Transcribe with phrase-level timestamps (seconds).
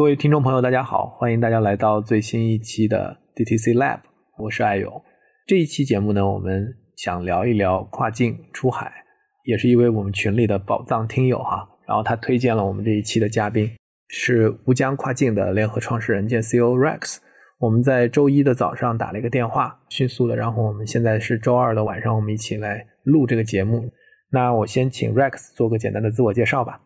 [0.00, 3.98] 各位听众朋友，大家好，欢迎大家来到最新一期的 DTC Lab，
[4.38, 4.90] 我是艾勇。
[5.46, 8.90] 这一期节目呢，我们想聊一聊跨境出海，
[9.44, 11.68] 也是一位我们群里的宝藏听友哈。
[11.86, 13.70] 然后他推荐了我们这一期的嘉宾，
[14.08, 17.18] 是吴江跨境的联合创始人兼 CEO Rex。
[17.58, 23.86] 我们在周一的早上打了一个电话，迅速的，然后我们现在是周二的晚上，我们一起来录这个节目。
[24.30, 26.80] 那我先请 Rex 做个简单的自我介绍吧。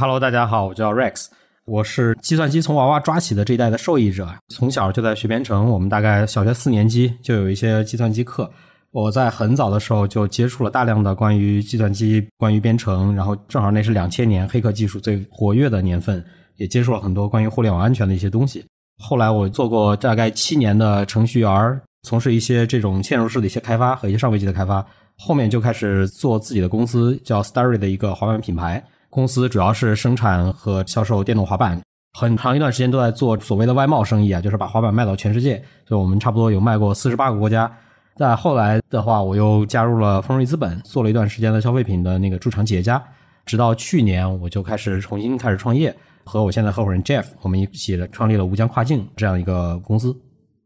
[0.00, 1.30] Hello，大家好，我叫 Rex，
[1.66, 8.50] 我是计算机从娃娃抓起的这一代的受益者，从小就在学编程，我们大概小学四年级就有一些计算机课。
[8.90, 16.22] 我在很早的时候就接触了大量的关于计算机、关于编程，然后正好那是两千年黑客技术最活跃的年份，
[16.56, 18.62] 也接触了很多关于互联网安全的一些东西。
[19.02, 24.84] 后来我做过大概七年的程序员，从事一些这种嵌入式的一些开发和一些上位机的开发。
[25.16, 28.84] 后面就开始做自己的公司，叫 Starry 的一个滑板品牌。
[29.14, 31.80] 公司主要是生产和销售电动滑板，
[32.18, 35.56] 很长一段时间都在做所谓的外贸生意啊，就是把滑板卖到全世界。
[35.86, 37.72] 所以我们差不多有卖过四十八个国家。
[38.16, 43.00] 再后来的话，我又加入了丰瑞资本，做了一段时间的消费品的那个驻场企业家。
[43.46, 50.12] 直到去年，我就开始重新开始创业，和我现在合伙人 Jeff，我们一起创立了吴江跨境这样一个公司。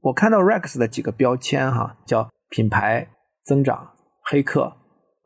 [0.00, 3.06] 我看到 Rex 的几个标签哈，叫品牌
[3.44, 3.86] 增长
[4.24, 4.72] 黑客，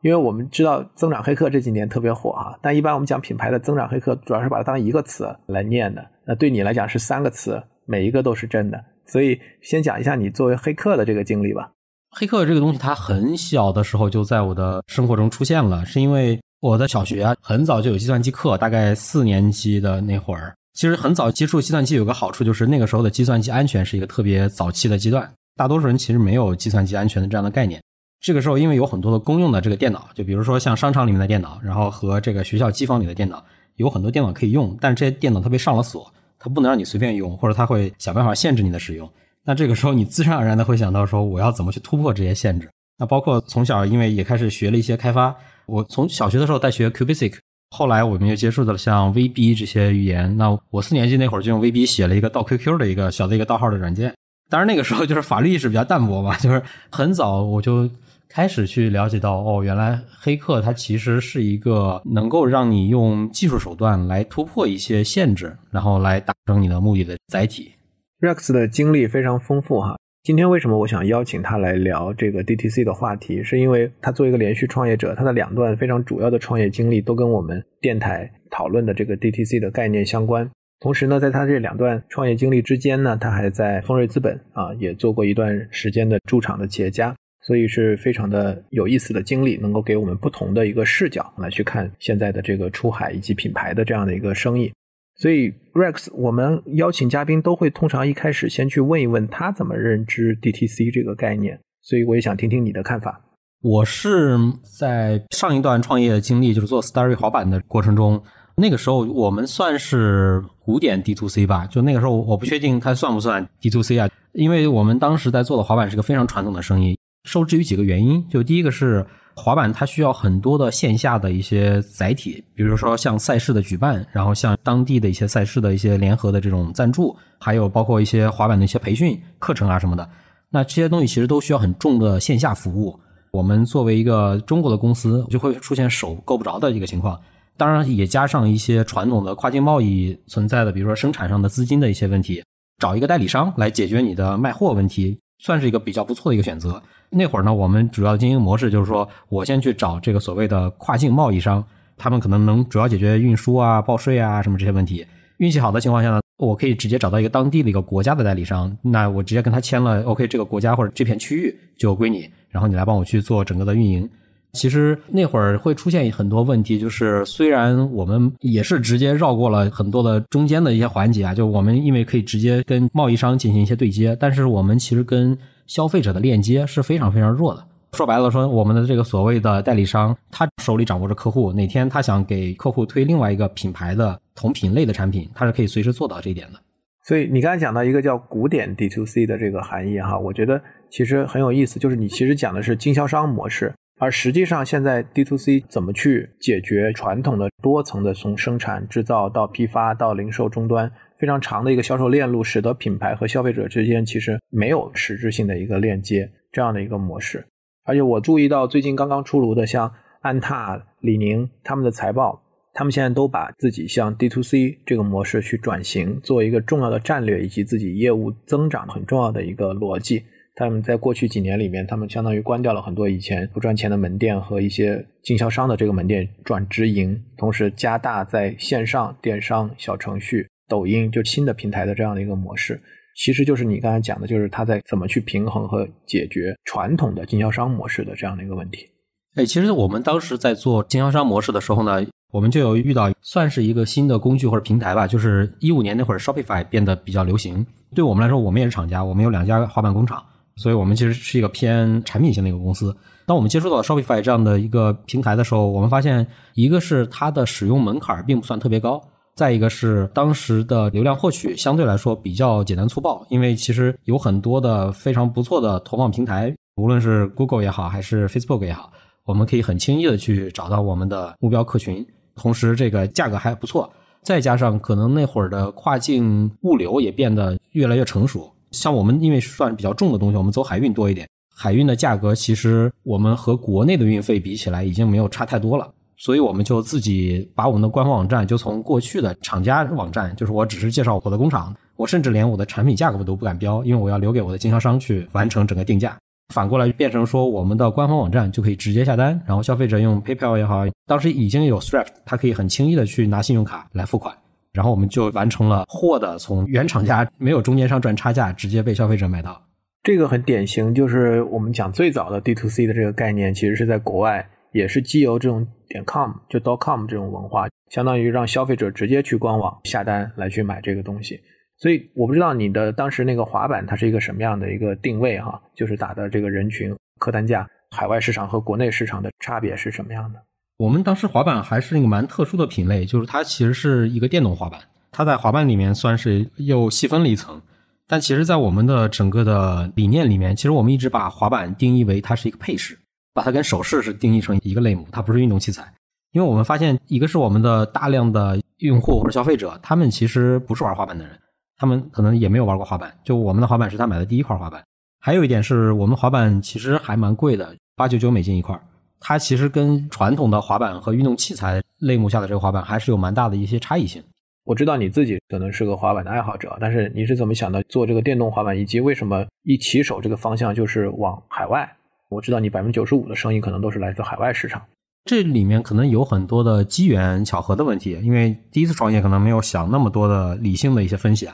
[0.03, 6.05] 因为我们知道增长黑客这几年特别火哈，但一般我们讲品牌的增长黑客，主要是把它当一个词来念的。
[6.27, 8.77] 那对你来讲是三个词，每一个都是真的。
[9.07, 11.71] 所以先讲一下你作为黑客的这个经历吧。
[12.11, 27.81] 黑客这个东西，它很小的时候就在我的生活中出现了，是因为我的小学，很早就有计算机课，大概四年级的那会儿，其实很早接触计算机有个好处，就是那个时候的计算机安全是一个特别早期的阶段，大多数人其实没有计算机安全的这样的概念。
[28.23, 33.43] 这个时候，因为有很多的公用的这个电脑，就比如说像商场里面的电脑，然后和这个学校机房里的电脑，
[33.75, 39.11] 有很多电脑可以用，但是这些电脑它被上了锁，它不能让你随便用，或者它会想办法限制你的使用。
[39.43, 42.69] 那这个时候，你自然而然的会想到说，我要怎么去突破这些限制？
[42.97, 45.35] 那包括从小，因为也开始学了一些开发。
[45.65, 47.33] 我从小学的时候在学 QBasic，
[47.71, 50.37] 后来我们又接触到了像 VB 这些语言。
[50.37, 54.13] 那我四年级那会儿就用 VB 写了一个盗 QQ 的一个小的一个盗号的软件。
[54.49, 57.89] 当然那个时候就是法律意识比较淡薄嘛，就是很早我就
[58.35, 67.73] 开始去了解到，哦，原来黑客它其实是一个能够让你用技术手段来突破一些限制，然后来达成你的目的的载体。
[68.21, 69.95] Rex 的经历非常丰富哈。
[70.23, 73.43] 今天为什么我想邀请他来聊这个 DTC 的话题？
[73.43, 80.49] 是因为他作为一个连续创业者，他的两段非常主要的创业经历都跟我们电台讨论的这个 DTC 的概念相关。
[80.79, 94.71] 同时呢，在他这两段创业经历之间呢，他还在丰瑞资本啊也做过一段时间的驻场的企业家，所以是非常的有意思的经历，能够给我们不同的一个视角来去看现在的这个出海以及品牌的这样的一个生意。
[95.15, 101.59] 所以，Rex，我们邀请嘉宾都会通常一开始先去问一问他怎么认知 DTC 这个概念。
[101.81, 103.21] 所以，我也想听听你的看法。
[103.61, 104.37] 我是
[104.79, 108.23] 在上一段创业经历，就是做 Starry 滑板的过程中，
[108.55, 111.67] 那个时候我们算是古典 DTC 吧。
[111.67, 118.25] 就那个时候，我不确定它算不算 DTC 啊，因为我们当时在做的滑板是个非常传统的生意，受制于几个原因。
[118.29, 119.05] 就第一个是。
[119.35, 130.07] 滑板它需要很多的线下的一些载体，比如说像赛事的举办，然后像当地的一些赛事的一些联合的这种赞助，还有包括一些滑板的一些培训课程啊什么的。
[130.51, 132.99] 那这些东西其实都需要很重的线下服务。
[133.31, 137.19] 我们作为一个中国的公司，就会出现手够不着的一个情况。
[137.57, 142.43] 当然也加上一些传统的跨境贸易存在的，比如说生产上的资金的一些问题，
[142.77, 146.79] 找一个代理商来解决你的卖货问题，算是一个比较不错的一个选择。
[147.13, 151.63] 那会儿呢，我们主要经营模式就是说，我先去找这个所谓的跨境贸易商，
[151.95, 155.05] 他们可能能主要解决运输啊、报税啊什么这些问题。
[155.37, 164.09] 运气好的情况下呢，我可以直接找到一个当地的一个国家的代理商，那我直接跟他签了，OK，这个国家或者这片区域就归你，然后你来帮我去做整个的运营。
[164.53, 175.35] 其实那会儿会出现很多问题，就是虽然我们也是直接绕过了很多的中间的一些环节啊，就我们因为可以直接跟贸易商进行一些对接，但是我们其实跟
[175.67, 177.65] 消费者的链接是非常非常弱的。
[177.93, 186.59] 说白了，说我们的这个所谓的代理商，他手里掌握着客户，哪天他想给客户推另外一个品牌的同品类的产品，他是可以随时做到这一点的。
[187.05, 200.91] 所以你刚才讲到一个叫古典 D to C 的这个含义哈，我觉得其实很有意思，就是你其实讲的是经销商模式，而实际上现在 D to C 怎么去解决传统的多层的从生产制造到批发到零售终端
[201.23, 207.47] 非常长的一个销售链路，使得品牌和消费者之间其实没有实质性的一个链接这样的一个模式。
[207.85, 209.89] 而且我注意到最近刚刚出炉的像
[210.19, 212.43] 安踏、李宁他们的财报。
[212.73, 220.23] 他们现在都把自己向 D to C 这个模式去转型，做一个重要的战略，以及自己业务增长很重要的一个逻辑。
[220.55, 232.81] 他们在过去几年里面，他们相当于关掉了很多以前不赚钱的门店和一些经销商的这个门店，转直营，同时加大在线上电商、小程序、抖音就新的平台的这样的一个模式。
[233.15, 238.87] 其实就是你刚才讲的，就是他在怎么去平衡和解决传统的经销商模式的这样的一个问题。
[239.35, 242.03] 哎，其实我们当时在做经销商模式的时候呢。
[242.33, 247.63] 我们就有遇到算是一个新的工具或者平台吧，就是一五年那会儿，Shopify 变得比较流行。
[247.93, 250.19] 对我们来说，我们也是厂家，我们有两家滑板工厂，
[250.55, 252.91] 所以我们其实是一个偏产品型的一个公司。
[253.27, 258.99] 当我们接触到 Shopify 这样的一个平台的时候，我们发现一个是它的使用门槛并不算特别高，
[259.35, 268.91] 再一个是当时的流量获取相对来说比较简单粗暴，因为其实有很多的非常不错的投放平台，无论是 Google 也好，还是 Facebook 也好，
[269.25, 272.05] 我们可以很轻易的去找到我们的目标客群。
[272.35, 273.91] 同时，这个价格还不错，
[274.21, 278.51] 再加上可能那会儿的跨境物流也变得越来越成熟。
[278.71, 285.91] 像我们因为算比较重的东西，我们走海运多一点，海运的价格其实我们和国内的运费比起来已经没有差太多了。
[286.17, 296.17] 所以我们就自己把我们的官方网站就从过去的厂家网站，就是我只是介绍我的工厂，我甚至连我的产品价格我都不敢标，因为我要留给我的经销商去完成整个定价。
[296.53, 304.35] 反过来变成说，我们的官方网站就可以直接下单，然后消费者用 PayPal 也好，当时已经有 Stripe，他可以很轻易的去拿信用卡来付款，
[304.71, 309.59] 然后我们就完成了货的从原厂家没有中间商赚差价，直接被消费者买到。
[310.03, 321.39] 这个很典型，就是我们讲最早的 D to C 的这个概念，其实是在国外，也是基由这种点 com 就 dot com 这种文化，相当于让消费者直接去官网下单来去买这个东西。
[321.77, 330.39] 所以我不知道你的当时那个滑板它是一个什么样的一个定位哈，就是打的这个人群客单价，海外市场和国内市场的差别是什么样的？
[330.77, 334.79] 我们当时滑板还是一个蛮特殊的品类，就是它其实是一个电动滑板，
[335.11, 337.61] 它在滑板里面算是又细分了一层。
[338.07, 342.97] 但其实，在我们的整个的理念里面，其实我们一直把滑板定义为它是一个配饰，
[343.33, 345.91] 把它跟首饰是定义成一个类目，它不是运动器材。
[346.31, 351.39] 因为我们发现，一个是我们的大量的用户或者消费者，他们其实不是玩滑板的人。
[351.77, 354.83] 他们可能也没有玩过滑板，就我们的滑板是他买的第一块滑板。
[355.19, 358.79] 还有一点是我们滑板其实还蛮贵的，八九九美金一块。
[359.19, 364.21] 它其实跟传统的滑板和运动器材类目下的这个滑板还是有蛮大的一些差异性。
[364.65, 371.89] 我知道你自己可能是个滑板的爱好者，但是你是怎么想到做这个电动滑板，以及为什么一起手这个方向就是往海外？
[372.33, 374.81] 我知道你百分之九十五的生意可能都是来自海外市场。
[375.25, 381.49] 这里面可能有很多的机缘巧合的问题，因为第一次创业可能没有想那么多的理性的一些分析。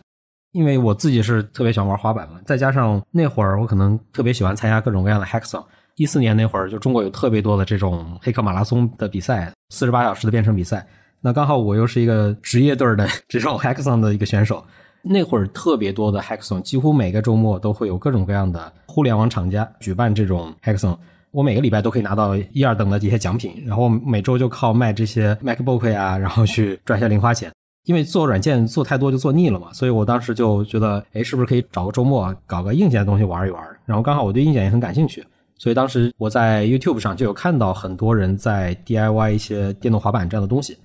[0.54, 5.64] 因为我自己是特别喜欢玩滑板嘛，再加上那会儿我可能特别喜欢参加各种各样的 hackathon。
[5.98, 10.84] 一四年那会儿，就中国有特别多的这种黑客马拉松的比赛，四十八小时的编程比赛。
[11.22, 14.66] 那刚好我又是一个职业队的 这种 hackathon 的一个选手。
[15.02, 20.98] 那会儿特别多的 hackathon，几乎每个周末都会有各种各样的互联网厂家举办这种 hackathon。
[21.32, 27.52] 我每个礼拜都可以拿到一二等的这些奖品，然后每周就靠卖这些 MacBook 呀，然后去赚些零花钱。
[27.86, 33.64] 因为做软件做太多就做腻了嘛，所以我当时就觉得，哎，是不是可以找个周末搞个硬件的东西玩一玩？
[33.86, 35.24] 然后刚好我对硬件也很感兴趣，
[35.58, 40.78] 所以当时我在 YouTube 上就有看到很多人在 DIY 一些电动滑板这样的东西。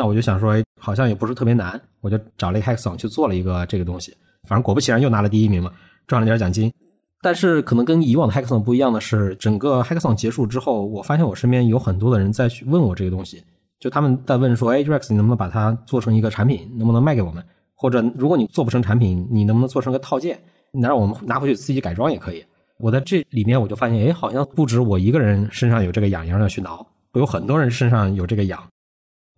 [0.00, 4.16] 那我就想说，哎，好像也不是特别难，我就找了一个 Hackathon 去做了一个这个东西。
[4.48, 5.70] 反正果不其然又拿了第一名嘛，
[6.06, 6.72] 赚了点奖金。
[7.20, 13.44] 但是可能跟以往的 Hackathon 不一样的是，整个 Hackathon 结束之后，我发现我身边有很多的人在去问我这个东西。
[13.78, 17.44] 就他们在问说，哎，Rex，你能不能把它做成一个产品，能不能卖给我们？
[17.74, 20.40] 或者如果你做不成产品，你能不能做成个套件，
[20.72, 22.42] 能让我们拿回去自己改装也可以？
[22.78, 28.62] 我在这里面我就发现，哎，好像不止我一个人身上有这个痒痒要去挠，有很多人身上有这个痒。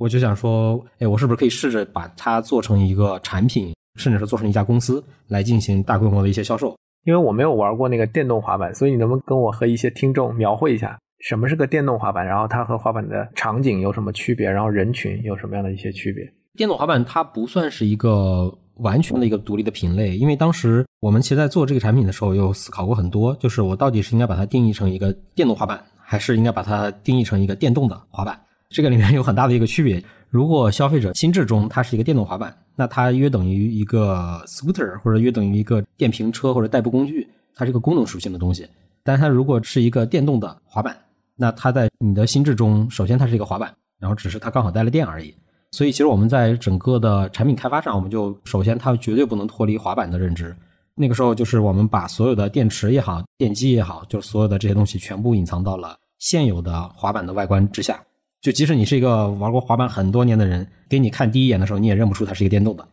[0.02, 6.76] 我就想说，哎，我是不是可以试着把它做成一个产品，甚至是做成一家公司来进行大规模的一些销售？
[7.04, 10.98] 因为我没有玩过那个电动滑板，所以你能不能跟我和一些听众描绘一下？
[11.20, 12.26] 什么是个电动滑板？
[12.26, 14.50] 然后它和滑板的场景有什么区别？
[14.50, 16.28] 然后人群有什么样的一些区别？
[16.56, 28.40] 电动滑板它不算是一个完全的一个独立的品类，因为当时我们其实在做这个产品的时候，有思考过很多，就是我到底是应该把它定义成一个电动滑板，还是应该把它定义成一个电动的滑板？
[28.72, 30.02] 这个里面有很大的一个区别。
[30.30, 38.66] 如果消费者心智中它是一个电动滑板，那它约等于一个 scooter 或者约等于一个电瓶车或者代步工具，它是一个功能属性的东西。
[39.04, 40.96] 但它如果是一个电动的滑板，
[41.36, 45.34] 那它在你的心智中，首先它是一个滑板，然后只是它刚好带了电而已。
[45.72, 50.56] 所以其实我们在整个的产品开发上，我们就首先它绝对不能脱离滑板的认知。
[50.94, 58.02] 那个时候就是我们把所有的电池也好、电机也好，就所有的这些东西全部隐藏到了现有的滑板的外观之下。
[58.42, 62.84] 就即使你是一个玩过滑板很多年的人，给你看第一眼的时候，你也认不出它是一个电动的。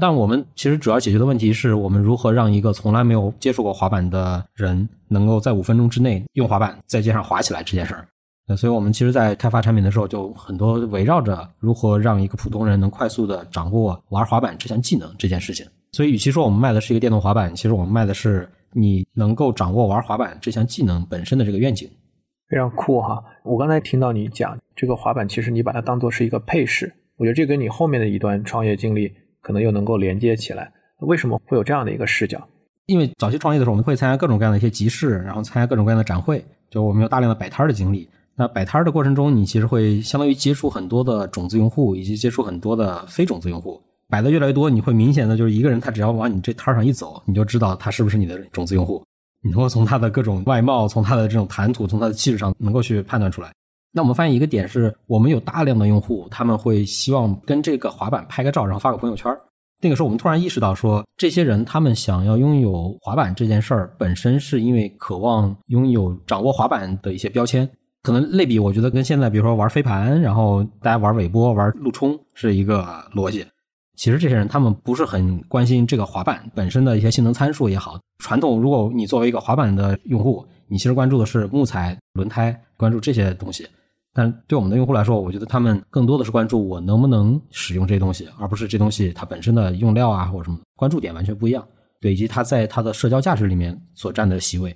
[0.00, 8.06] 但我们其实主要解决的问题是我们如何让一个从来没有接触过滑板的人，能够在五分钟之内用滑板在街上滑起来这件事儿。
[8.56, 15.66] 所以我们其实，在开发产品的时候，就很多围绕着如何让一个普通人能快速的掌握玩滑板这项技能这件事情。
[15.92, 21.88] 所以，与其说我们卖的是一个电动滑板，其实我们卖的是你能够掌握玩滑板这项技能本身的这个愿景。
[22.48, 23.22] 非常酷哈！
[23.42, 30.70] 我刚才听到你讲这个滑板，其实你把它当做是一个配饰，我觉得这跟你后面的一段创业经历可能又能够连接起来。
[30.98, 32.46] 为什么会有这样的一个视角？
[32.86, 38.08] 因为早期创业的时候，我们会参加各种各样的一些集市，然后参加各种各样的展会，就我们有大量的摆摊的经历。
[38.36, 43.80] 那摆摊的过程中，你其实会相当于接触很多的种子用户，以及接触很多的非种子用户。
[44.08, 49.02] 摆的越来越多，你会明显的就是一个人，他只要往你这摊上一走，你就知道他是不是你的种子用户。
[49.44, 53.52] 你能够从他的各种外貌，从他的这种谈吐，从他的气质上，能够去判断出来。
[53.92, 59.30] 那我们发现一个点是，我们有大量的用户，他们会希望跟这个滑板拍个照，然后发个朋友圈。
[59.82, 67.68] 那个时候，我们突然意识到，说这些人他们想要拥有滑板这件事儿，本身是因为渴望拥有掌握滑板的一些标签。
[68.02, 73.44] 可能类比，我觉得跟现在比如说玩飞盘，然后大家玩尾波、玩路冲是一个逻辑。
[73.96, 77.98] 其实这些人他们不是很关心这个滑板本身的一些性能参数也好。
[78.24, 83.68] 传统，如果你作为一个滑板的用户，你其实关注的是木材、轮胎，关注这些东西。
[84.14, 91.62] 但对我们的用户来说，我觉得他们更多的是关注我能不能使用这东西，而不是这东西它本身的用料啊或者什么，关注点完全不一样。
[92.00, 94.74] 对，以及它在它的社交价值里面所占的席位。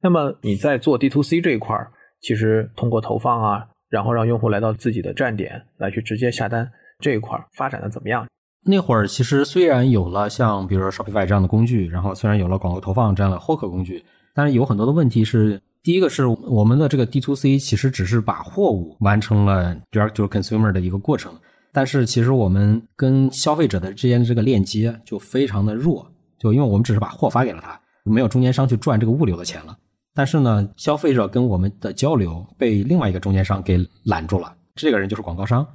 [0.00, 1.92] 那么你在做 D to C 这一块儿，
[2.22, 6.66] 其实通过投放啊，然后让用户来到自己的站点来去直接下单
[7.00, 8.26] 这一块儿发展的怎么样？
[8.70, 21.32] 那会儿其实虽然有了像比如说 Shopify 这样的工具，然后虽然有了广告投放这样的获客工具，但是有很多的问题是，第一个是我们的这个 D to C 其实只是把货物完成了 Direct to Consumer 的一个过程，
[21.72, 26.06] 但是其实我们跟消费者的之间的这个链接就非常的弱，
[26.38, 29.74] 就因为我们只是把货发给了他，没有中间商去赚这个物流的钱了。
[30.14, 35.66] 但是呢，消费者跟我们的交流被另外一个中间商给拦住了，这个人就是广告商。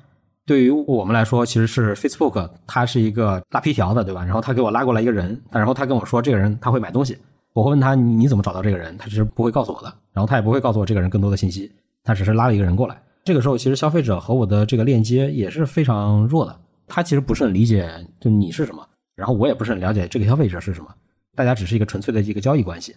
[0.45, 4.25] 对于我们来说，其实是 Facebook，它是一个拉皮条的，对吧？
[4.25, 7.17] 然后他给我拉过来一个人，然后他跟我说，这个人他会买东西。
[7.53, 8.97] 我会问他，你怎么找到这个人？
[8.97, 11.71] 他其实不会告诉我的，然后他也不会告诉我这个人更多的信息，
[12.03, 13.01] 他只是拉了一个人过来。
[13.23, 18.85] 这个时候，其实消费者和我的这个链接也是非常弱的，他其实不是很理解就你是什么，
[19.15, 20.87] 然后我也不是很了解这个消费者是什么，
[21.35, 22.93] 大家只是一个纯粹的一个交易关系。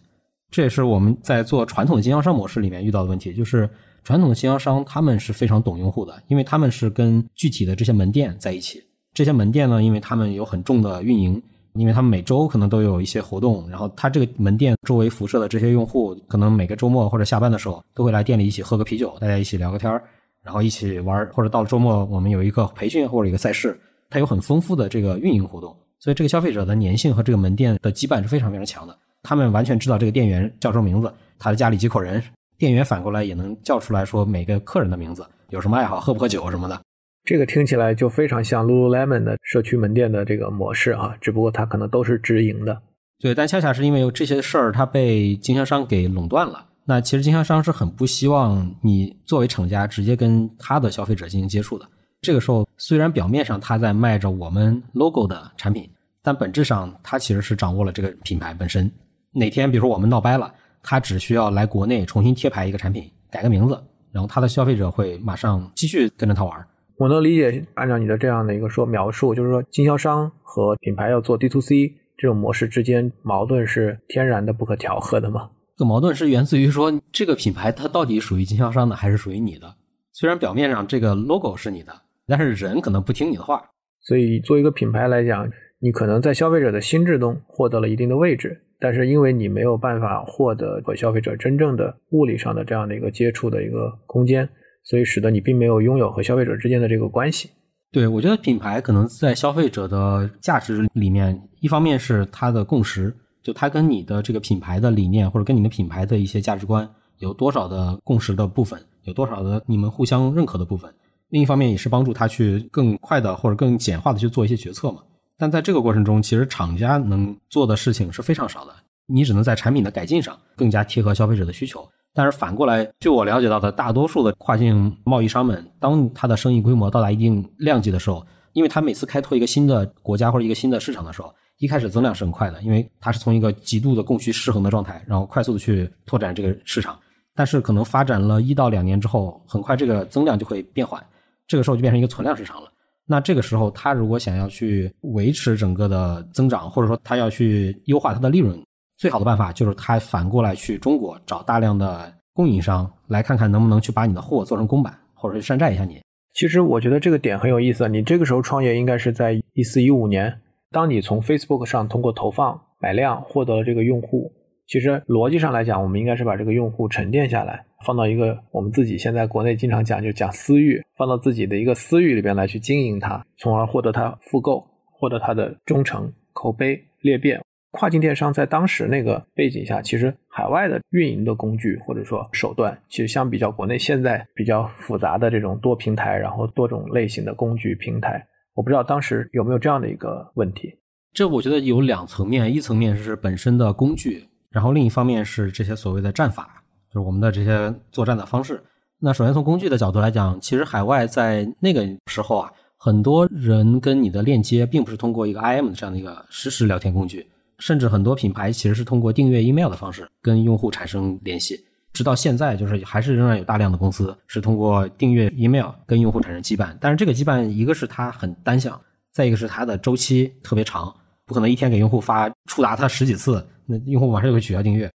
[0.51, 3.71] 这也是我们在做传统的经销商模式里面遇到的问题，就是。
[4.07, 8.81] 传统的经销商他们是非常懂用户的，因为他们是跟具体的这些门店在一起。
[9.13, 20.01] 这些门店呢，因为他们有很重的运营，因为他们每周可能都有一些活动，然后他这个门店周围辐射的这些用户，可能每个周末或者下班的时候都会来店里一起喝个啤酒，大家一起聊个天儿
[20.41, 23.77] 然后一起玩，或者到了周末我们有一个培训或者一个赛事，
[24.09, 28.97] 它有很丰富的这个运营活动，所以这个消费者的粘性和这个门店的羁绊是非常非常强的。
[29.25, 32.23] 他们完全知道这个店员叫什么名字，他的家里几口人。
[32.59, 36.81] 店员反过来也能叫出来说每个客人的名字，有什么爱好，喝不喝酒什么的。
[37.25, 42.81] 这个听起来就非常像 Lululemon 的社区门店的这个模式啊，只不过它可能都是直营的。
[43.19, 46.65] 对，但恰恰是因为这些事儿，它被经销商给垄断了。
[46.85, 51.85] 那其实经销商是很不希望你作为厂家直接跟他的消费者进行接触的。
[52.21, 55.91] 这个时候，虽然表面上他在卖着我们 logo 的产品，
[56.23, 58.89] 但本质上他其实是掌握了这个品牌本身。
[59.33, 60.55] 哪天比如说我们闹掰了。
[60.89, 63.77] 他只需要来国内重新贴牌一个产品，改个名字，
[64.13, 66.65] 然后他的消费者会马上继续跟着他玩。
[66.97, 75.51] 我能理解，按照你的这样的一个说描述，就是说经销商和品牌要做 D to C 这种模式之间矛盾是天然的不可调和的吗？
[75.77, 79.75] 这个矛盾是源自于说这个品牌它到底属于经销商的还是属于你的？
[80.13, 81.93] 虽然表面上这个 logo 是你的，
[82.27, 83.63] 但是人可能不听你的话。
[84.01, 85.51] 所以作为一个品牌来讲，
[85.87, 88.61] 你可能在消费者的心智中获得了一定的位置。
[88.81, 94.49] 但是因为你没有办法获得和消费者真正的物理上的这样的一个接触的一个空间，
[94.83, 97.49] 所以使得你并没有拥有和消费者之间的这个关系。
[97.93, 103.15] 对，我觉得品牌可能在消费者的价值里面，一方面是它的共识，
[103.45, 106.87] 就它跟你的这个品牌的理念或者跟你的品牌的一些价值观
[107.19, 110.93] 有多少的共识的部分，有多少的你们互相认可的部分。
[111.29, 114.99] 另一方面也是帮助他去更快的或者更简化的去做一些决策嘛。
[115.39, 118.75] 但在这个过程中，其实厂家能做的事情是非常少的，
[119.07, 121.87] 你只能在产品的改进上更加贴合消费者的需求。
[122.15, 136.99] 但是反过来，据我了解到的，大多数的跨境贸易商们，当他的生意规模到达一定量级的时候，因为他每次开拓一个新的国家或者一个新的市场的时候，一开始增量是很快的，因为它是从一个极度的供需失衡的状态，然后快速的去拓展这个市场。
[137.35, 141.05] 但是可能发展了一到两年之后，很快这个增量就会变缓，
[141.47, 142.71] 这个时候就变成一个存量市场了。
[143.07, 148.61] 那这个时候，他如果想要去维持整个的增长，或者说他要去优化它的利润。
[148.97, 156.01] 最好的办法就是他反过来去中国找大量的供应商，来看看能不能去把你的货做成公版，或者是山寨一下你。
[156.35, 157.89] 其实我觉得这个点很有意思。
[157.89, 164.33] 你这个时候创业应该是在一四一五年，当你从 Facebook 上通过投放买量获得了这个用户，
[164.67, 177.41] 其实逻辑上来讲，我们应该是把这个用户沉淀下来，放到一个我们自己现在国内经常讲就讲私域，放到自己的一个私域里边来去经营它，从而获得它复购，获得它的忠诚、口碑裂变。
[177.73, 190.75] 跨境电商在当时那个背景下，其实海外的运营的工具或者说手段，其实相比较国内现在比较复杂的这种多平台，然后多种类型的工具平台，我不知道当时有没有这样的一个问题。
[191.13, 194.25] 这我觉得有两层面，一层面是本身的工具，
[194.57, 198.59] 然后另一方面是这些所谓的战法，就是我们的这些作战的方式。
[198.99, 207.29] 那首先从工具的角度来讲，其实海外在那个时候啊，很多人跟你的链接并不是通过一个 IM 这样的一个实时聊天工具。
[207.59, 216.75] 甚至很多品牌其实是通过订阅 email 的方式跟用户产生联系，直到现在就是还是仍然有大量的公司是通过订阅 email 跟用户产生羁绊。
[216.81, 218.81] 但是这个羁绊一个是它很单向，
[219.13, 220.91] 再一个是它的周期特别长，
[221.27, 224.91] 不可能一天给用户发触达他十几次，那用户马上就会取消订阅。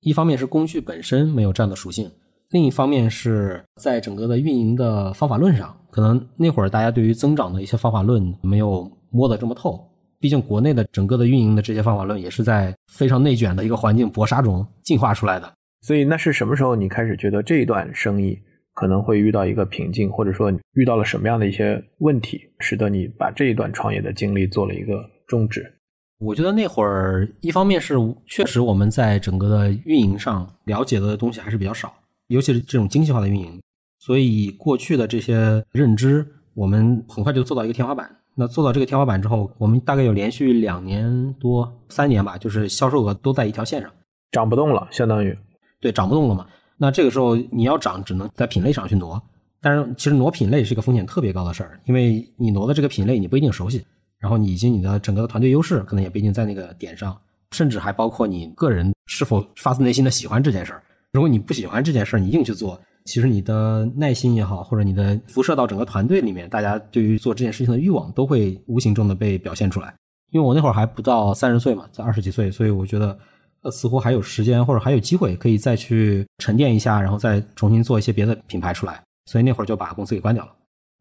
[0.00, 2.10] 一方面是工具本身没有这样的属性，
[2.50, 9.88] 另一方面是在整个的运营的方法论上，可能那会儿大家对于增长的一些方法论没有摸得这么透。
[10.18, 15.52] 毕竟，国内的整个的运营的这些方法论也是在非常内卷的一个环境搏杀中进化出来的。
[15.80, 18.38] 所以，那是什么时候你开始觉得这一段生意
[18.72, 25.72] 可能会遇到一个瓶颈，或者说遇到了什么样的一些问题，使得你把这一段创业的经历做了一个终止？
[26.24, 31.92] 我觉得那会儿，一方面是确实我们在整个的运营上了解的东西还是比较少，
[32.28, 33.60] 尤其是这种精细化的运营，
[33.98, 38.08] 所以过去的这些认知，我们很快就做到一个天花板。
[38.36, 43.90] 那做到这个天花板之后，我们大概有连续两年多、三年吧，就是销售额都在一条线上，
[44.30, 45.36] 涨不动了，相当于
[45.80, 46.46] 对涨不动了嘛。
[46.76, 49.20] 那这个时候你要涨，只能在品类上去挪。
[49.60, 53.84] 但是其实挪品类是一个风险特别高的事儿，因为你挪的这个品类你不一定熟悉，
[54.22, 60.82] 然后你以及你的整个的团队优势可能也不一定在那个点上，甚至还包括你个人是否发自内心的喜欢这件事儿。
[61.12, 62.80] 如果你不喜欢这件事儿，你硬去做。
[63.04, 69.92] 其实你的耐心也好，或者你的辐射到整个团队里面，大家对于做这件事情的欲望都会无形中的被表现出来。
[70.30, 73.18] 因为我那会儿还不到三十岁嘛，在二十几岁，所以我觉得
[73.62, 79.02] 呃似乎还有时间或者还有机会可以再去沉淀一下，然后再重新做一些别的品牌出来。
[79.26, 80.52] 所以那会儿就把公司给关掉了。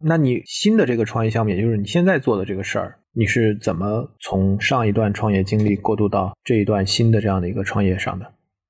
[0.04, 8.26] 那你新的这个创业项目，也就是你现在做的这个事儿，你是怎么从上一段创业经历过渡到这一段新的这样的一个创业上的？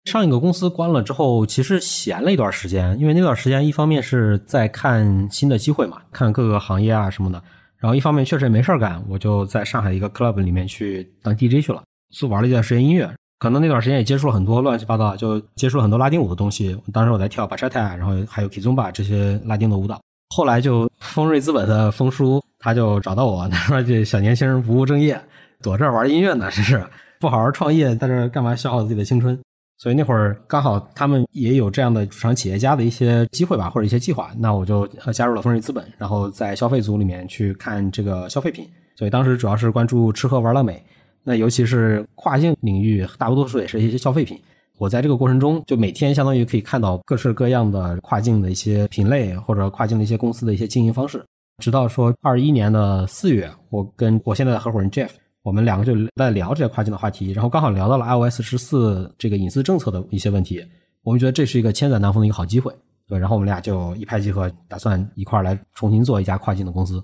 [0.05, 7.39] 上一个公司关了之后，其实闲了一段时间，因为那段时间一方面是在看新的机会嘛，看各个行业啊什么的，
[7.77, 16.75] 然后一方面确实也没事儿干，我就在上海一个 club 里面去当 DJ 去了，就玩了一段时间音乐，可能那段时间也接触了很多乱七八糟，就接触了很多拉丁舞的东西。
[16.91, 20.01] 当时我在跳 bachata，然后还有 kizomba 这些拉丁的舞蹈。
[20.33, 25.21] 后来就丰瑞资本的丰叔他就找到我， 他说这小年轻人不务正业，
[25.61, 26.81] 躲这儿玩音乐呢，这是
[27.19, 29.37] 不好好创业，在这干嘛消耗自己的青春？
[29.77, 38.65] 所以那会儿刚好他们也有这样的主场企业家的一些机会吧，或者一些计划，那我就加入了丰瑞资本，然后在消费组里面去看这个消费品。
[38.95, 40.81] 所以当时主要是关注吃喝玩乐美，
[41.23, 44.39] 那尤其是跨境领域，大多数也是一些消费品。
[44.81, 51.23] 我在这个过程中，就每天相当于可以看到各式各样的跨境的一些品类，或者跨境的一些公司的一些经营方式。
[51.59, 55.11] 直到说二一年的四月，我跟我现在的合伙人 Jeff。
[55.43, 60.65] 我们两个就在聊这些跨境的话题，然后刚好聊到了 iOS 十四这个隐私政策的一些问题，
[61.03, 62.73] 我们觉得这是一个千载难逢的一个好机会，
[63.07, 66.99] 对，然后我们俩就一拍即合，打算一块儿来重新做一家跨境的公司。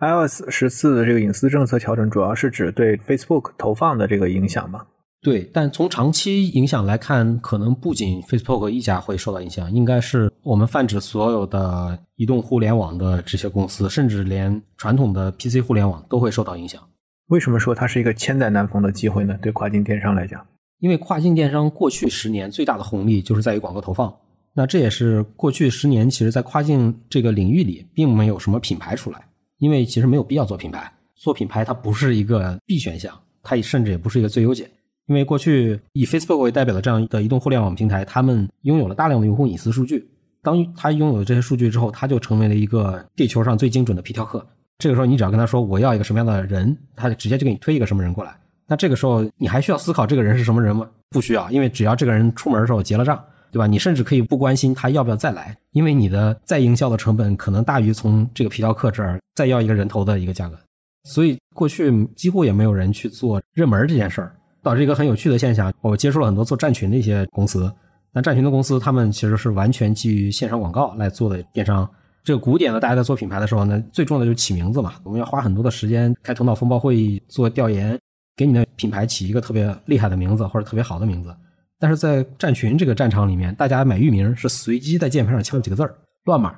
[0.00, 4.84] iOS 十四的这个隐私政策调整，主要是指对 Facebook 投放的这个影响吗？
[5.22, 16.82] 对，但从长期影响来看，可能不仅 Facebook 一家会受到影响，应该是我们泛指所有的移动互联网的这些公司，甚至连传统的 PC 互联网都会受到影响。
[17.26, 19.38] 为什么说它是一个千载难逢的机会呢？
[19.42, 20.44] 对跨境电商来讲，
[20.78, 24.10] 因为跨境电商过去十年最大的红利就是在于广告投放，
[24.54, 29.22] 那这也是过去十年，其实在跨境这个领域里，并没有什么品牌出来，
[29.58, 30.90] 因为其实没有必要做品牌。
[31.14, 34.70] 做品牌它不是一个必选项，它也甚至也不是一个最优解。
[35.10, 40.08] 因为过去以 Facebook 为代表的这样的移动互联网平台，他们拥有了大量的用户隐私数据。
[40.40, 44.46] 当他拥有了这些数据之后，他就成为了一个地球上最精准的皮条客。
[44.78, 48.32] 这个时候，你只要跟他说我要一个什么样的人，他就直接就给你推一个什么人过来。
[48.68, 50.88] 那这个时候，你还需要思考这个人是什么人吗？
[51.10, 53.20] 不需要，因为只要这个人出门的时候结了账，
[53.50, 53.66] 对吧？
[53.66, 60.56] 你甚至可以不关心他要不要再来，因为你的再营销的成本可能大于从这个皮条客这儿再要一个人头的一个价格。
[61.02, 65.72] 所以过去几乎也没有人去做热门这件事儿，导致一个很有趣的现象。
[65.80, 67.72] 我接触了很多做站群的一些公司，
[68.12, 71.88] 那站群的公司他们其实是完全基于线上广告来做的电商。
[72.22, 74.94] 这个古典的，大家在做品牌的时候呢，最重要的就是起名字嘛。
[75.04, 77.98] 我们要花很多的时间开头脑风暴会议做调研，
[78.36, 81.34] 给你的品牌起一个特别厉害的名字或者特别好的名字。
[81.78, 85.94] 但是在站群这个战场里面，大家买域名是随机在键盘上敲几个字儿，
[86.24, 86.54] 乱码。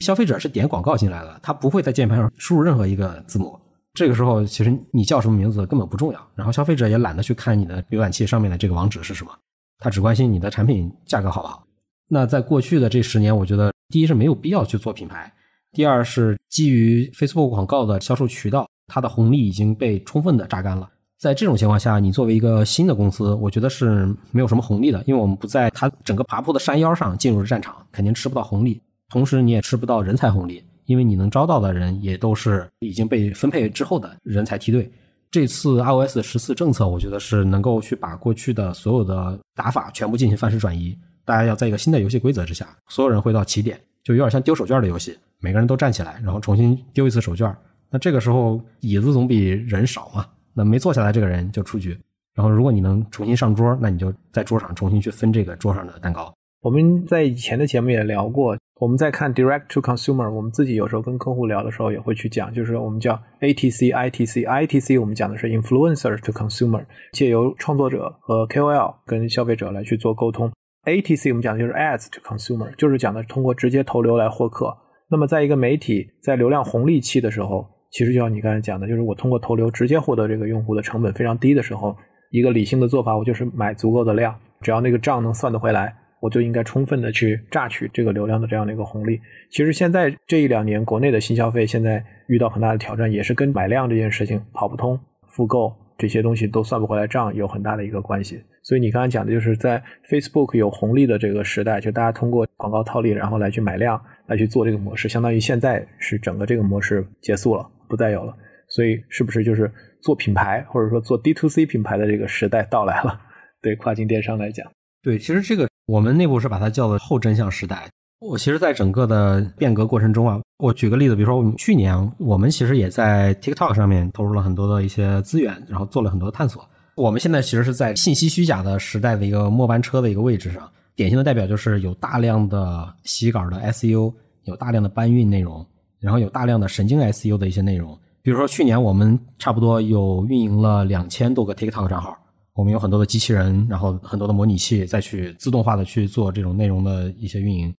[0.00, 3.58] 消费者是点广告进来的，他不会在键盘上输入任何一个字母。
[3.96, 6.20] 这个时候，其实你叫什么名字根本不重要。
[6.36, 9.32] 然后消费者也懒得去看你的浏览器上面的这个网址是什么，
[9.78, 11.66] 他只关心你的产品价格好不好。
[12.08, 13.72] 那在过去的这十年，我觉得。
[13.88, 15.32] 第一是没有必要去做品牌，
[15.70, 20.90] 第二是基于 Facebook 广告的销售渠道，它的红利已经被充分的榨干了。
[21.20, 28.82] 在这种情况下，你作为一个新的公司，我觉得是没有什么红利的，因为我们不在它整个爬坡的山腰上进入战场，肯定吃不到红利。
[29.08, 34.90] 同时，你也吃不到人才红利，因为你能招到的人也都是已经被分配之后的人才梯队。
[35.30, 40.96] 这次 iOS 十四政策，我觉得是能够去把过去的所有的打法全部进行范式转移。
[41.24, 47.54] 大家要在一个新的游戏规则之下，所有人回到起点，就有点像丢手绢的游戏，每个人都站起来，然后重新丢一次手绢。
[47.90, 51.98] 那这个时候椅子总比人少嘛，那没坐下来这个人就出局。
[52.32, 56.32] 然后如果你能重新上桌，那你就在桌上重新去分这个桌上的蛋糕。
[56.66, 70.50] 我们在以前的节目也聊过，我们在看 Direct to Consumer，我们自己有时候跟客户聊的时候也会去讲，就是我们叫 ATC、ITC、ITC，我们讲的是 Influencer to Consumer，借由创作者和 KOL 跟消费者来去做沟通。
[70.86, 74.76] ATC 我们讲的就是 Ads to Consumer，就是讲的通过直接投流来获客。
[75.08, 81.96] 那么在一个媒体在流量红利期的时候，其实就像你刚才讲的，就是我通过投流直接获得这个用户的成本非常低的时候，
[82.32, 89.20] 一个理性的做法，我就是买足够的量，只要那个账能算得回来，我就应该充分的去榨取这个流量的这样的一个红利。
[89.50, 94.98] 其实现在这一两年国内的新消费现在遇到很大的挑战，也是跟买量这件事情跑不通、
[95.28, 98.42] 复购这些东西都算不回来账有很大的一个关系。
[98.62, 108.36] 所以你刚才讲的就是在 Facebook 有红利的这个时代，就大家通过广告套利，然后来去买量，来去做这个模式，相当于现在是整个这个模式结束了，不再有了。
[108.68, 109.70] 所以是不是就是
[110.02, 113.20] 做品牌或者说做 D to C 品牌的这个时代到来了？
[113.62, 114.68] 对跨境电商来讲，
[115.02, 117.88] 对，其实这个我们内部是把它叫做后真相时代。
[118.18, 126.68] 我其实，在整个的变革过程中啊，我举个例子，比如说我们去年我们其实也在 TikTok 上面投入了很多的一些资源，然后做了很多探索。
[126.96, 135.64] 我们现在其实是在信息虚假的时代的一个末班车的一个位置上，典型的代表就是有大量的洗稿的 SEO，有大量的搬运内容，
[136.00, 137.96] 然后有大量的神经 SEO 的一些内容。
[138.22, 142.16] 比如说去年我们差不多有运营了两千多个 TikTok 账号，
[142.56, 147.72] 我们有很多的机器人，然后很多的模拟器再去自动化的去做这种内容的一些运营。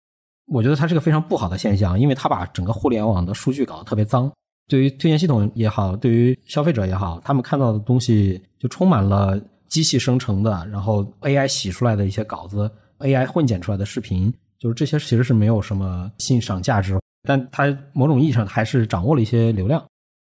[0.52, 4.30] 我觉得它是个非常不好的现象，因为它把整个互联网的数据搞得特别脏。
[4.68, 19.82] 对于推荐系统也好，对于消费者也好，他们看到的东西就充满了机器生成的，然后 AI 洗出来的一些稿子，AI 混剪出来的视频，就是这些其实是没有什么欣赏价值，但它某种意义上还是掌握了一些流量。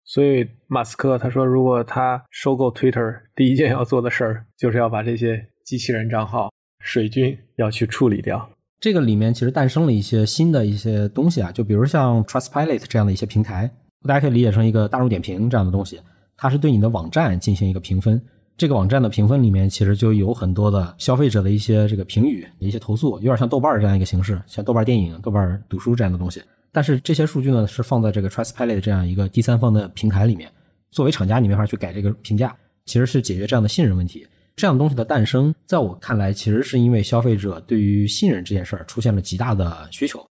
[0.08, 6.50] 所以马斯克他说，如果他收购 Twitter， 第一件要做的事儿就是要把这些机器人账号
[6.82, 8.48] 水军要去处理掉。
[8.80, 13.70] 这个里面其实诞生了一些新的一些东西啊，就比如像 Trustpilot 这样的一些平台。
[14.06, 16.00] 大家可以理解成一个大众点评这样的东西，
[16.36, 18.18] 它是对你的网站进行一个评分。
[18.56, 26.40] 这个网站的评分里面其实就有很多的消费者的一些这个评语、一些投诉，有点像豆瓣这样一个形式，像豆瓣电影、豆瓣读书这样的东西。
[26.72, 30.50] 但是这些数据呢是放在这个 Trustpilot 这样一个第三方的平台里面，
[30.90, 32.54] 作为厂家你没法去改这个评价，
[32.86, 34.26] 其实是解决这样的信任问题。
[34.56, 40.24] 这样东西的诞生，在我看来，其实是因为消费者对于信任这件事儿出现了极大的需求。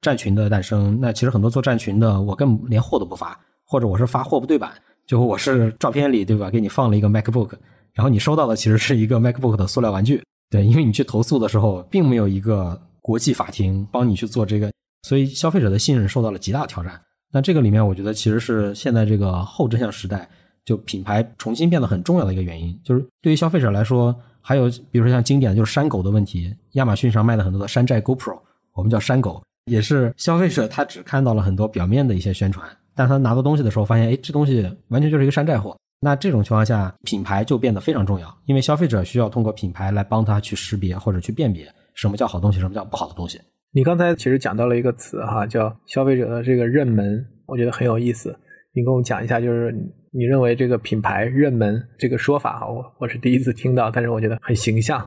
[0.00, 4.72] 站群的诞生，那其实很多做站群的，我根本连货都不发，或者我是发货不对版，
[5.06, 7.52] 就我是照片里对吧，给你放了一个 MacBook，
[7.92, 14.72] 然后你收到的其实是一个 MacBook 的塑料玩具，对，因为你去投诉的时候，并没有一个国际法庭帮你去做这个，
[15.04, 16.98] 所以消费者的信任受到了极大挑战。
[17.30, 20.26] 那这个里面，我觉得其实是现在这个后真相时代，
[20.64, 28.38] 就品牌重新变得很重要的一个原因，就是对于消费者来说，还有比如说像经典的就是山狗的问题，亚马逊上卖的很多的山寨 GoPro。
[28.72, 35.76] 我们叫山狗，也是消费者他只看到了很多表面的一些宣传，但他拿到东西的时候发现，哎，这东西完全就是一个山寨货。
[36.00, 43.40] 那这种情况下，品牌就变得非常重要，因为消费者需要通过品牌来帮他去识别或者去辨别什么叫好东西，什么叫不好的东西。
[43.76, 48.32] 你刚才其实讲到了一个词哈，叫消费者的这个认门，我觉得很有意思。
[48.72, 49.74] 你跟我讲一下，就是
[50.12, 55.04] 你认为这个品牌认门这个说法，我我是第一次听到，但是我觉得很形象。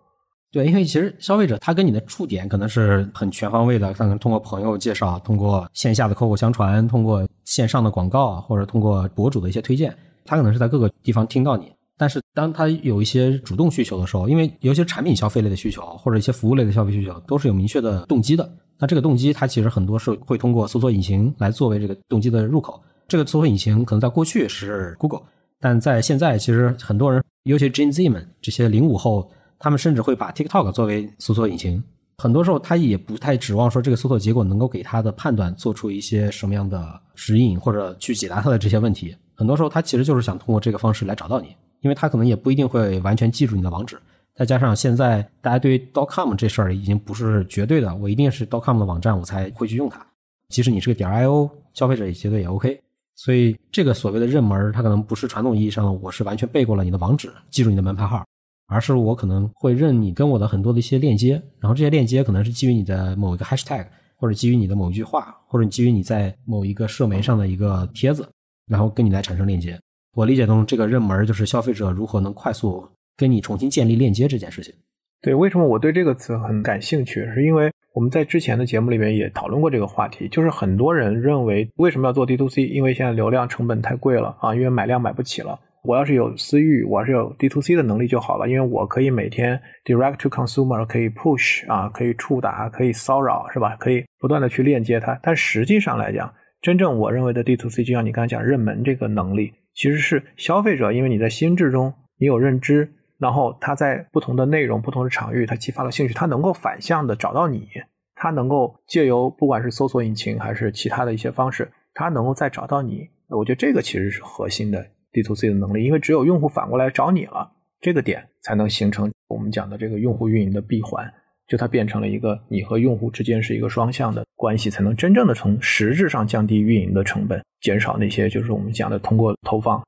[0.51, 11.71] 对，因为其实消费者他跟你的触点可能是很全方位的，可能通过朋友介绍，通过线下的口口相传，通过线上的广告，或者通过博主的一些推荐，他可能是在各个地方听到你。
[11.97, 18.49] 但是当他有一些主动需求的时候，因为尤其是产品消费类的需求，或者一些服务类的消费需求，都是有明确的动机的。
[18.77, 22.79] 那这个动机，它其实很多是会通过搜索引擎来作为这个动机的入口。
[23.07, 25.23] 这个搜索引擎可能在过去是 Google，
[25.59, 31.83] 但在现在，其实很多人，尤其 Gen Z 们这些零五后，他们甚至会把 TikTok 作为搜索引擎。
[32.19, 39.15] 很多时候，他也不太指望说这个搜索结果能够给他的判断做出一些什么样的指引，或者去解答他的这些问题。
[39.33, 43.97] 很多时候，他其实就是想通过这个方式来找到你，因为他可能也不一定会完全记住你的网址。
[44.35, 50.05] 再加上现在大家对于 dot com 这事儿已经不是绝对的，我一定是 dot com 的网站我才会去用它。
[50.49, 52.79] 即使你是个点 .io，消费者也绝对也 OK。
[53.15, 58.23] 所以，这个所谓的认门，它可能不是传统意义上的我是完全背过了你的网址，记住你的门牌号，
[58.67, 68.29] 而是我可能会认你跟我的很多的一些链接，然后这些链接可能是基于你的某一个 hashtag，或者基于你的某一句话，或者基于你在某一个社媒上的一个帖子，
[68.67, 69.79] 然后跟你来产生链接。
[70.17, 72.83] 我理解中，这个认门就是消费者如何能快速
[73.15, 74.73] 跟你重新建立链接这件事情。
[75.21, 77.23] 对，为什么我对这个词很感兴趣？
[77.35, 82.63] 是因为我们在之前的节目里面也讨论过这个话题，就是很多人认为为什么要做 D to C？
[82.63, 85.59] 因为现在流量成本太贵了啊，因为买量买不起了。
[85.83, 93.75] 我要是有私域，我要是有 D to C 的能力就好了，因为我可以每天 direct to consumer，可以 push 啊，可以触达，可以骚扰，是吧？
[93.75, 95.19] 可以不断的去链接它。
[95.21, 102.91] 但实际上来讲，真正我认为的 D to C，就像你刚才讲认门这个能力，其实是消费者，因为你在心智中你有认知。
[103.19, 107.67] 然后他在不同的内容、不同的场域，他激发了兴趣，他能够反向的找到你，
[108.15, 113.07] 他能够借由不管是搜索引擎还是其他的一些方式，他能够再找到你。
[113.29, 121.11] 我觉得这个其实是核心的 D to C 的能力，因为只有用户反过来找你了，这个点才能形成我们讲的这个用户运营的闭环，
[121.47, 129.81] 就它变成了一个你和用户之间是一个双向的关系，才能真正的从实质上降低运营的成本，减少那些就是我们讲的通过投放。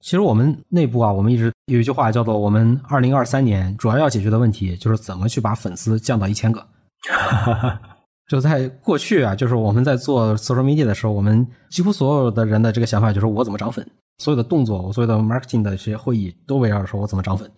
[0.00, 6.66] 其实我们内部啊，我们一直有一句话叫做“我们二零二三年主要要解决的问题就是怎么去把粉丝降到一千个
[8.28, 13.86] ”。就在过去啊，就是我们在做 social media 的时候，我们几乎所有的人的这个想法就是我怎么涨粉，
[14.18, 17.48] 所有的动作，我所有的 marketing 的这些会议都围绕着说我怎么涨粉。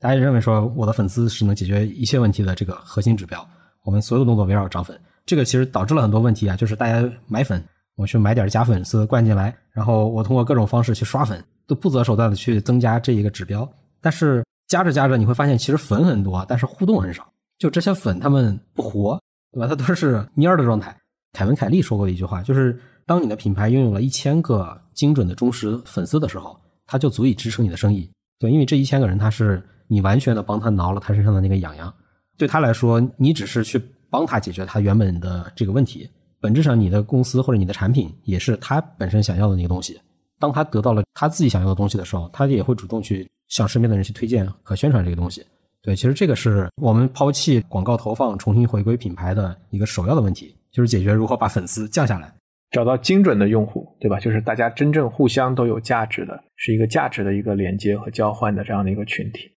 [0.00, 3.46] 大家认为说我的粉丝是能解决一切问题的这个核心指标，
[3.84, 4.98] 我们所有动作围绕涨粉。
[5.24, 7.62] 这个其实导致了很多问题啊，就是大家买粉，
[7.96, 11.40] 我去买点假粉丝灌进来，然后我通过各种方式去刷粉。
[11.66, 17.32] 都不择手段的去增加这一个指标，但是加着加着，你会发现其实粉很多，但是互动很少。
[17.60, 19.16] 就这些粉，他们不活，
[19.52, 19.68] 对吧？
[19.68, 20.92] 它都是蔫儿的状态。
[21.32, 28.10] 凯文·凯利说过的一句话，就是当你的品牌拥有了一千个精准的忠实粉丝的时候，它就足以支撑你的生意。
[28.40, 31.92] 对，因为这一千个人，他是你完全的帮他挠了他身上的那个痒痒。
[32.38, 36.08] 对他来说，你只是去帮他解决他原本的这个问题，
[36.40, 40.00] 本质上你的公司或者你的产品也是他本身想要的那个东西。
[40.38, 45.44] 当他得到了他自己想要的东西的时候，他也会主动去向身边的人去推荐和宣传这个东西。
[45.82, 52.32] 对，其实这个是我们抛弃广告投放，重新回归品牌的一个首要的问题，就是解决如何把粉丝降下来，
[52.70, 54.18] 找到精准的用户，对吧？
[54.20, 59.50] 就是大家真正互相都有价值的，是一个价值的一个连接和交换的这样的一个群体。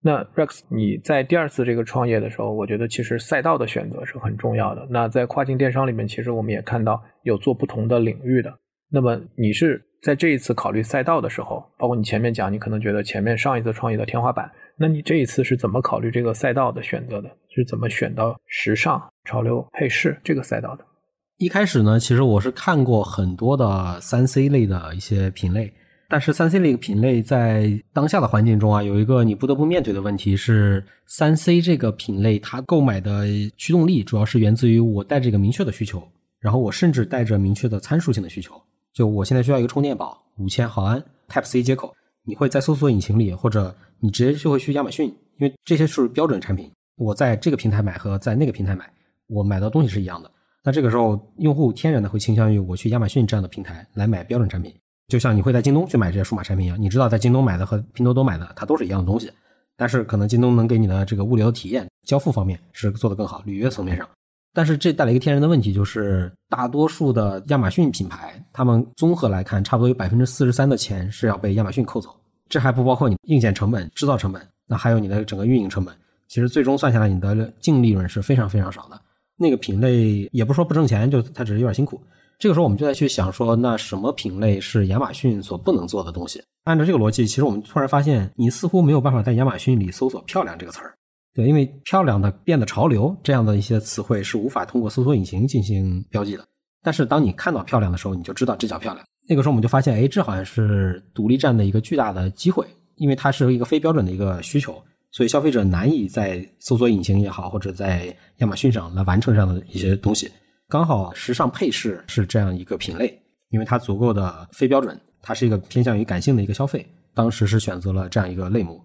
[0.00, 4.86] 那 Rex，你在第二次这个创业的时候，我觉得其实赛道的选择是很重要的。
[4.90, 8.52] 那在跨境电商里面，其实我们也看到有做不同的领域的。
[8.90, 9.84] 那么你是？
[10.00, 17.28] 在这一次考虑赛道的时候，包括你前面讲，你可能觉得前面上一次创业的天花板，那你这一次是怎么考虑这个赛道的选择的？
[17.52, 20.84] 是怎么选到时尚、潮流、配饰这个赛道的？
[21.38, 25.72] 一开始呢，其实我是看过很多的三 C 类的一些品类，
[26.10, 33.26] 但是三 C 类品类在当下的环境中啊，有一个你不得不面对的问题是，三 C 这个品类它购买的
[33.58, 36.02] 驱动力主要是源自于我带着一个明确的需求，
[36.40, 38.54] 然后我甚至带着明确的参数性的需求。
[38.94, 41.94] 就我现在需要一个充电宝，五千毫安 Type C 接口，
[42.24, 45.06] 你会在搜索引擎里，或者你直接就会去亚马逊，
[45.38, 46.70] 因为这些是标准产品。
[46.96, 48.90] 我在这个平台买和在那个平台买，
[49.26, 50.30] 我买到东西是一样的。
[50.64, 54.74] 那这个时候，用户天然的会倾向于我去亚马逊这样的平台来买标准产品，
[55.08, 56.80] 就像你会在京东去买这些数码产品一样。
[56.80, 59.30] 你知道在京东买的和拼多多买的，它都是一样的东西，
[59.76, 64.08] 但是可能京东能给你的这个物流体验、交付方面是做得更好，履约层面上。
[64.54, 72.14] 但是这带来一个天然的问题，就是大多数的亚马逊品牌，他们综合来看，差不多有百分之四十三的钱是要被亚马逊扣走。
[72.48, 75.94] 这还不包括你硬件成本、制造成本，那还有你的整个运营成本。
[76.28, 79.00] 其实最终算下来，你的净利润是非常非常少的。
[79.36, 82.00] 那个品类也不说不挣钱，就它只是有点辛苦。
[82.38, 86.40] 这个时候我们就在去想说，那什么品类是亚马逊所不能做的东西？
[86.64, 90.94] 按照这个逻辑，其实我们突然发现，你似乎没有办法在亚马逊里搜索“漂亮”这个词儿。
[91.34, 96.44] 对，因为漂亮的变得潮流这样的一些词汇是无法通过搜索引擎进行标记的。
[96.82, 99.04] 但是当你看到漂亮的时候，你就知道这叫漂亮。
[99.28, 102.64] 那个时候我们就发现，哎，这好像是独立站的一个巨大的机会，
[102.96, 110.30] 因为它是一个非标准的一个需求，所以消费者难以在搜索引擎也好，或者在亚马逊上来完成这样的一些东西。
[110.70, 118.78] 刚好时尚配饰是这样一个品类，因为它足够的非标准，它是一个偏向于感性的一个消费，当时是选择了这样一个类目。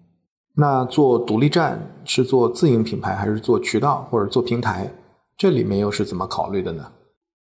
[0.56, 4.90] 那做独立站是做自营品牌，还是做渠道，或者做平台？
[5.36, 6.90] 这里面又是怎么考虑的呢？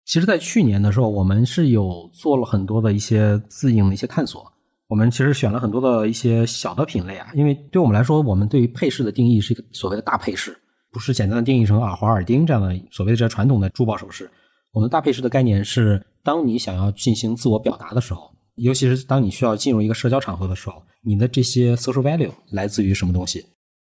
[0.05, 4.53] 其实，在去年的时候，我们是有做了很多的一些自营的一些探索。
[4.87, 10.57] 我们其实选了很多的一些小的品类啊，因为对我们来说，我们对于配饰的定义是一个所谓的大配饰，
[10.91, 14.31] 不是简单的定义成耳环、耳钉这样的所谓的这传统的珠宝首饰。
[14.73, 18.31] 我们大配饰的概念是，当你想要进行自我表达的时候。
[18.57, 23.47] 尤其是当你需要进入一个社交场合的时候，你的这些 social value 来自于什么东西？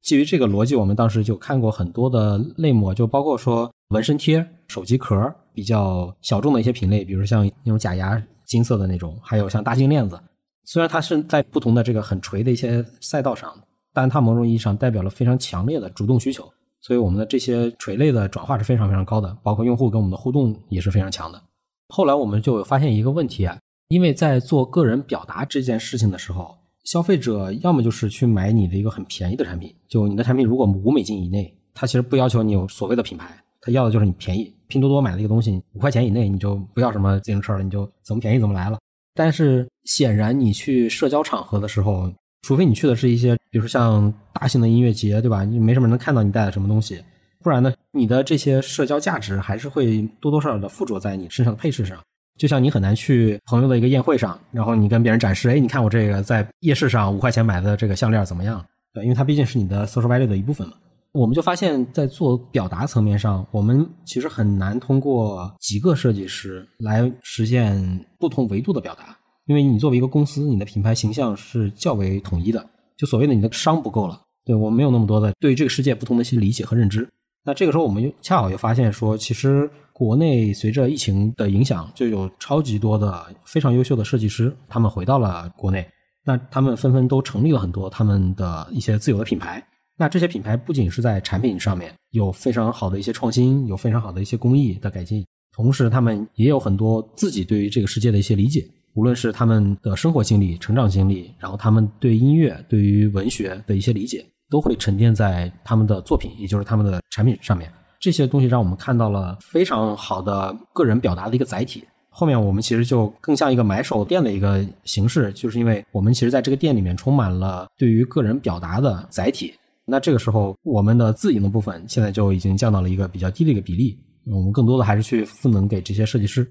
[0.04, 10.22] 基于这个逻辑，我们当时就看过很多的类目，就包括说纹身贴、手机壳比较小众的一些品类，比如像那种假牙金色的那种，还有像大金链子。
[10.66, 13.52] 虽然它是在不同的这个很垂的一些赛道上，
[13.92, 16.48] 但它某种意义上代表了非常强烈的主动需求，
[16.82, 21.42] 所以我们的这些垂类的转化是非常非常高的，包括用户跟我们的互动也是非常强的。
[21.90, 23.58] 后来我们就发现一个问题啊。
[23.90, 34.56] 因为在做个人表达这件事情的时候，消费者要么就是去买你的一个很便宜的产品，就你的产品如果五美金以内，他其实不要求你有所谓的品牌，他要的就是你便宜。
[34.70, 38.80] 拼多多买的一个东西五块钱以内，你就不要什么自行车了，你就怎么便宜怎么来了。
[39.14, 42.10] 但是显然你去社交场合的时候，
[42.42, 45.44] 除非你去的是一些，比如说像大型的音乐节，对吧？
[45.44, 47.04] 你没什么能看到你带的什么东西，
[47.44, 51.98] 不然呢，你的这些社交价值还是会多多少少的附着在你身上的配饰上。
[52.38, 58.66] 就像你很难去朋友的一个宴会上，然后你跟别人展示，哎，你看我这个在夜市上五块钱买的这个项链怎么样？
[58.94, 60.74] 对，因为它毕竟是你的 social value 的一部分嘛。
[61.12, 69.16] 我们就发现，在做表达层面上，我们其实很难通过几个设计师来实现不同维度的表达，
[69.52, 74.22] 因为你作为一个公司，你的品牌形象是较为统一的，就所谓的你的商不够了。
[74.46, 77.06] 对我没有那么多的对这个世界不同的一些理解和认知。
[77.44, 79.70] 那这个时候，我们又恰好又发现说，其实。
[79.94, 85.88] 国内随着疫情的影响，就有超级多的非常优秀的设计师，他们回到了国内。
[86.26, 89.64] 那他们纷纷都成立了很多他们的一些自有的品牌。
[89.98, 95.24] 那这些品牌不仅是在产品上面有非常好的一些创新，有非常好的一些工艺的改进，
[95.56, 98.68] 同时他们也有很多自己对于这个世界的一些理解。
[98.94, 107.72] 无论是他们的生活经历、成长经历，然后他们对音乐、对于文学的一些理解，都会沉淀在他们的作品，也就是他们的产品上面。
[108.00, 111.84] 这些东西让我们看到了非常好的个人表达的一个载体。
[112.10, 119.54] 后面我们其实就更像一个买手店的一个形式，就是因为我们其实在这个店里面充满了对于个人表达的载体。
[119.86, 123.98] 那这个时候，我们的自营的部分现在就已经降到了一个比较低的一个比例。
[124.26, 126.46] 我们更多的还是去赋能给这些设计师。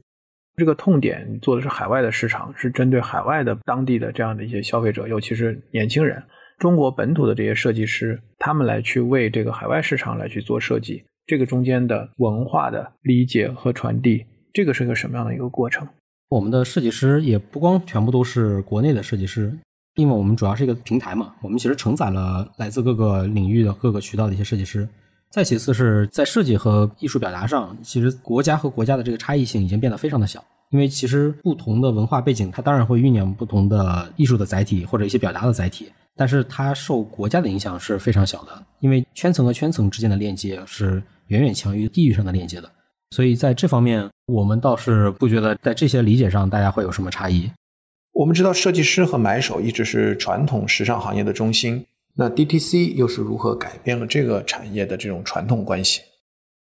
[0.61, 6.23] 这个痛点做的是海外的市场，是针对海外的当地的这样的一些消费者，尤其是年轻人。
[6.59, 11.03] 中国本土的这些设计师，他们来去为这个海外市场来去做设计。
[11.27, 15.89] 这个中间的文化的理解和传递，这个是个什么样的一个过程？
[16.29, 19.51] 我们的设计师也不光全部都是国内的设计师，
[19.95, 24.87] 因为我们主要是一个平台嘛，我们其实承载了来自各个领域的各个渠道的一些设计师。
[25.31, 35.89] 再其次是在设计和艺术表达上，其实国家和国家的这个差异性已经变得非常的小，因为其实不同的文化背景，它当然会酝酿不同的艺术的载体或者一些表达的载体。
[36.17, 42.71] 但是它受国家的影响是非常小的，因为圈层和圈层之间的链接是远远强于地域上的链接的，
[43.13, 47.49] 所以在这方面，我们倒是不觉得在这些理解上大家会有什么差异。
[48.13, 56.03] 我们知道设计师和买手一直是传统时尚行业的中心，那 DTC 又是如何改变了这个产业的这种传统关系？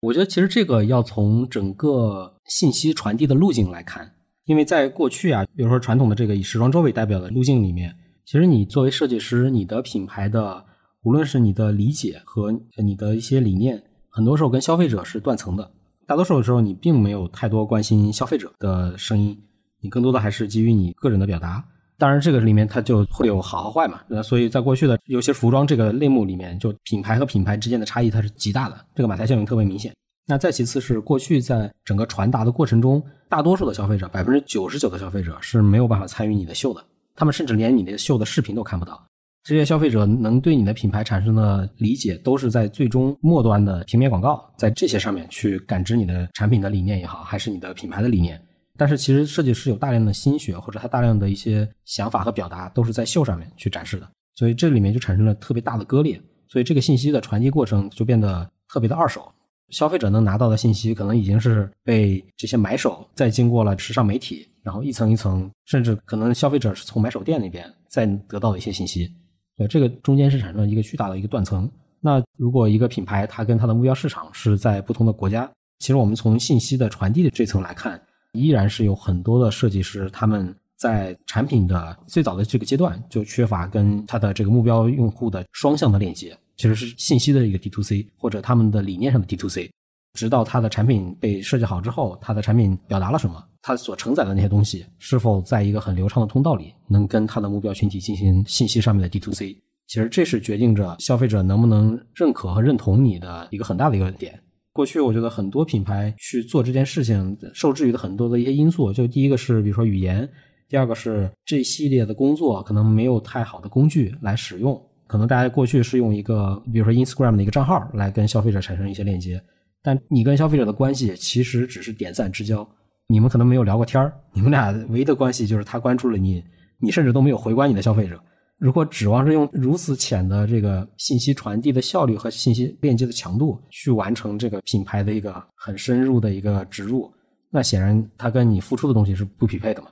[0.02, 4.14] 我觉得其实这个要从整个信息传递的路径来看，
[4.46, 7.94] 因为在过去啊，比如说传统的这个以时装周为代表的路径里面。
[8.26, 10.64] 其实你作为设计师，你的品牌的
[11.04, 15.72] 无论是你的理解和你的一些理念，很多时候跟消费者是断层的。
[16.06, 19.38] 大多数的时候，你并没有太多关心消费者的声音，
[19.82, 21.66] 你更多的还是基于你个人的表达。
[22.00, 24.00] 当然，这个里面它就会有好和坏嘛。
[24.08, 29.94] 那所以在过去的有些服装这个类目里面，就品牌和品牌之间的差异它是极大的，这个马太效应特别明显。
[30.26, 36.82] 那再其次是过去在整个传达的过程中，大多数的消费者，百分之九十九的消费者是没有办法参与你的秀的，
[37.16, 39.04] 他们甚至连你的秀的视频都看不到。
[39.44, 48.40] 这些消费者能对你的品牌产生的理解，都是在最终末端的平面广告，在这些上面去感知你的产品的理念也好，还是你的品牌的理念。
[48.80, 59.30] 但是其实设计师有大量的心血，或者他大量的一些想法和表达，都是在秀上面去展示的，所以这里面就产生了特别大的割裂，所以这个信息的传递过程就变得特别的二手。
[59.68, 69.14] 消费者能拿到的信息，可能已经是被这些买手再经过了时尚媒体，然后一层一层，甚至可能消费者是从买手店那边再得到的一些信息。
[69.58, 71.70] 对，这个中间是产生了一个巨大的一个断层。
[72.00, 75.48] 那如果一个品牌它跟它的目标市场是在不同的国家，
[75.80, 78.02] 其实我们从信息的传递的这层来看，
[78.34, 86.38] 依然是有很多的设计师他们在产品的最早的这个阶段就缺乏跟他的这个目标用户的双向的链接。
[86.56, 89.72] 其实是信息的一个 D to C，或者他们的理念上的 D to C，
[90.12, 99.54] 直到他的产品被设计好之后，他的产品表达了什么，他所承载的那些东西是否在一个很流畅的通道里，能跟他的目标群体进行信息上面的 D to C，
[99.88, 104.38] 其实这是决定着消费者能不能认可和认同你的一个很大的一个点。
[104.80, 110.26] 过去我觉得很多品牌去做这件事情，受制于的很多的一些因素，就第一个是比如说语言，
[110.70, 114.82] 第二个是这系列的工作可能没有太好的工具来使用。
[115.06, 119.44] 可能大家过去是用一个，比如说 Instagram 的一个账号来跟消费者产生一些链接，
[119.84, 122.66] 但你跟消费者的关系其实只是点赞之交，
[123.10, 126.42] 你们可能没有聊过天儿，你们俩唯一的关系就是他关注了你，
[126.80, 128.18] 你甚至都没有回关你的消费者。
[128.60, 137.10] 如果指望是用如此浅的这个信息传递的效率和信息链接的强度去完成这个品牌的一个很深入的一个植入，
[137.50, 139.88] 那显然它跟你付出的东西是不匹配的嘛。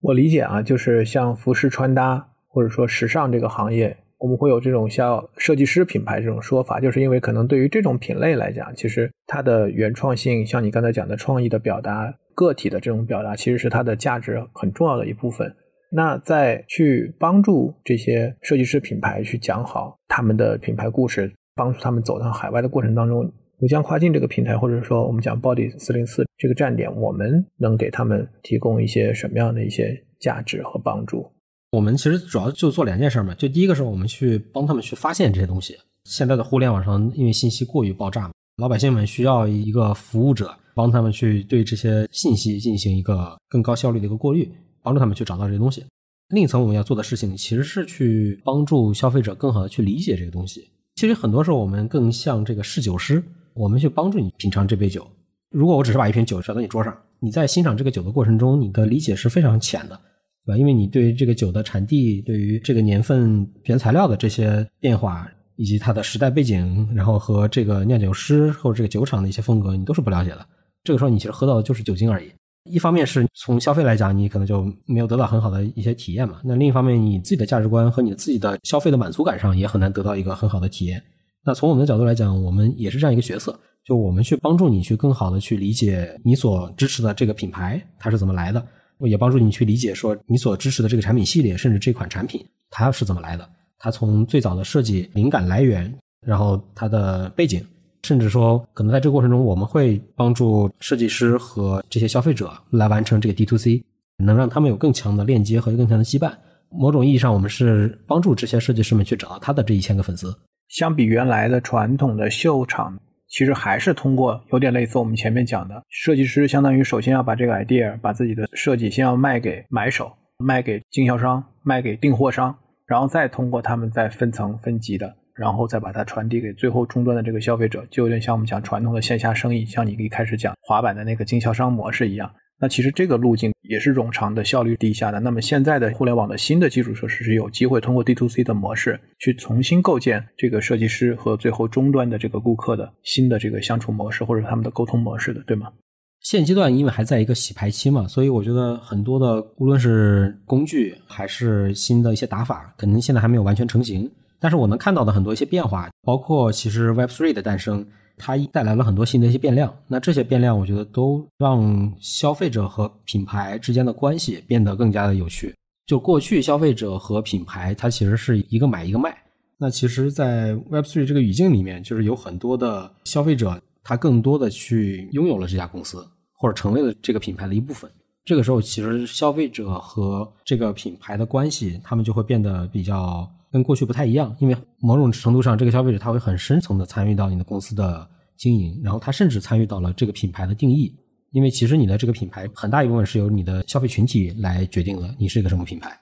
[0.00, 3.96] 我理解啊，就是像服饰穿搭或者说时尚这个行业。
[4.18, 15.52] 我们会有这种像设计师品牌这种说法，就是因为可能对于这种品类来讲，其实它的原创性，像你刚才讲的创意的表达、个体的这种表达，其实是它的价值很重要的一部分。
[15.94, 23.30] 那在去帮助这些设计师品牌去讲好他们的品牌故事，帮助他们走向海外的过程当中，
[23.60, 31.30] 吴江跨境这个平台，或者说我们讲 Body 四零四这个站点，我们能给他们提供一些什么样的一些价值和帮助？
[31.72, 35.76] 我们其实主要就做两件事嘛，就第一个是我们去帮他们去发现这些东西。
[36.04, 44.50] 现在的互联网上，因为信息过于爆炸嘛，老百姓们需要一个服务者帮他们去对这些信息进行一个更高效率的一个过滤，
[44.82, 45.84] 帮助他们去找到这些东西。
[46.28, 50.68] 另一层我们要做的事情，其实是去帮助消费者更好的去理解这个东西。
[50.96, 53.22] 其实很多时候我们更像这个侍酒师，
[53.54, 55.06] 我们去帮助你品尝这杯酒。
[55.50, 60.00] 如果我只是把一瓶酒放到你桌上，你在欣赏这个酒的过程中，你的理解是非常浅的。
[60.44, 60.58] 对吧？
[60.58, 70.44] 因为你对于这个酒的产地、对于这个年份原材料的这些变化，以及它的时代背景，然后和这个酿酒师或者这个酒厂的一些风格，你都是不了解的。
[70.82, 72.28] 这个时候，你其实喝到的就是酒精而已。
[72.64, 76.40] 一方面是从消费来讲，你可能就没有得到很好的一些体验嘛。
[76.44, 81.02] 那另一方面，你自己的价值观和你自己的消费的满足感上也很难得到一个很好的体验。
[81.44, 88.64] 那从我们的角度来讲，我们也是这样一个角色，就我们去帮助你去更好的去理解你所支持的这个品牌它是怎么来的。
[89.00, 93.48] 也帮助你去理解，说你所支持的这个产品系列，甚至这款产品它是怎么来的？
[93.76, 95.92] 它从最早的设计灵感来源，
[96.24, 97.66] 然后它的背景，
[98.02, 103.84] 甚至说可能在这个过程中，我们会帮助设计师和这些消费者来完成这个 D to C，
[104.18, 106.32] 能让他们有更强的链接和更强的羁绊。
[106.70, 110.34] 某种意义上，我们是帮助这些设计师们去找到他的这一千个粉丝。
[110.68, 112.98] 相比原来的传统的秀场。
[113.28, 132.32] 其实还是通过有点类似我们前面讲的，设计师相当于首先要把这个 idea，把自己的设计先要卖给买手，卖给经销商，卖给订货商，然后再通过他们再分层分级的，然后再把它传递给最后终端的这个消费者，就有点像我们讲传统的线下生意，像你一开始讲滑板的那个经销商模式一样。
[132.60, 135.18] 那其实这个路径也是冗长的、效率低下的。
[135.18, 145.72] 那么现在的互联网的新的基础设施是有机会通过 D to C 的模式去重新构建这个设计师和最后终端的这个顾客的新的这个相处模式或者他们的沟通模式的，对吗？
[146.20, 154.08] 现阶段因为还在一个洗牌期嘛，所以我觉得很多的无论是工具还是新的一些打法，可能现在还没有完全成型。
[154.42, 157.86] 但是我能看到的很多一些变化，包括其实 Web Three 的诞生。
[158.18, 165.52] 它带来了很多新的一些变量，那这些变量我觉得都让消费者和品牌之间的关系变得更加的有趣。
[165.86, 169.16] 就过去消费者和品牌，它其实是一个买一个卖。
[169.58, 177.90] 那其实，在 Web3 这个语境里面，就是有很多的消费者，他更多的去拥有了这家公司，或者成为了这个品牌的一部分。
[178.24, 188.08] 这个时候，其实消费者和这个品牌的关系，他们就会变得比较跟过去不太一样，因为某种程度上，这个消费者他会很深层的参与到你的公司的。
[188.34, 190.92] 经营，然后他甚至参与到了这个品牌的定义。
[191.30, 195.96] 因为其实你的这个品牌很大一部分是由你的消费群体来决定的，你是一个什么品牌。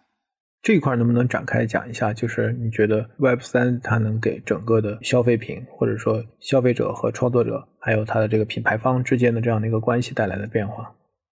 [0.62, 2.14] 这一块能不能展开讲一下？
[2.14, 10.90] 就是你觉得 Web 三它能给整个的消费品，或者说消费者和创作者，还有它的这个品牌方之间的这样的一个关系带来的变化？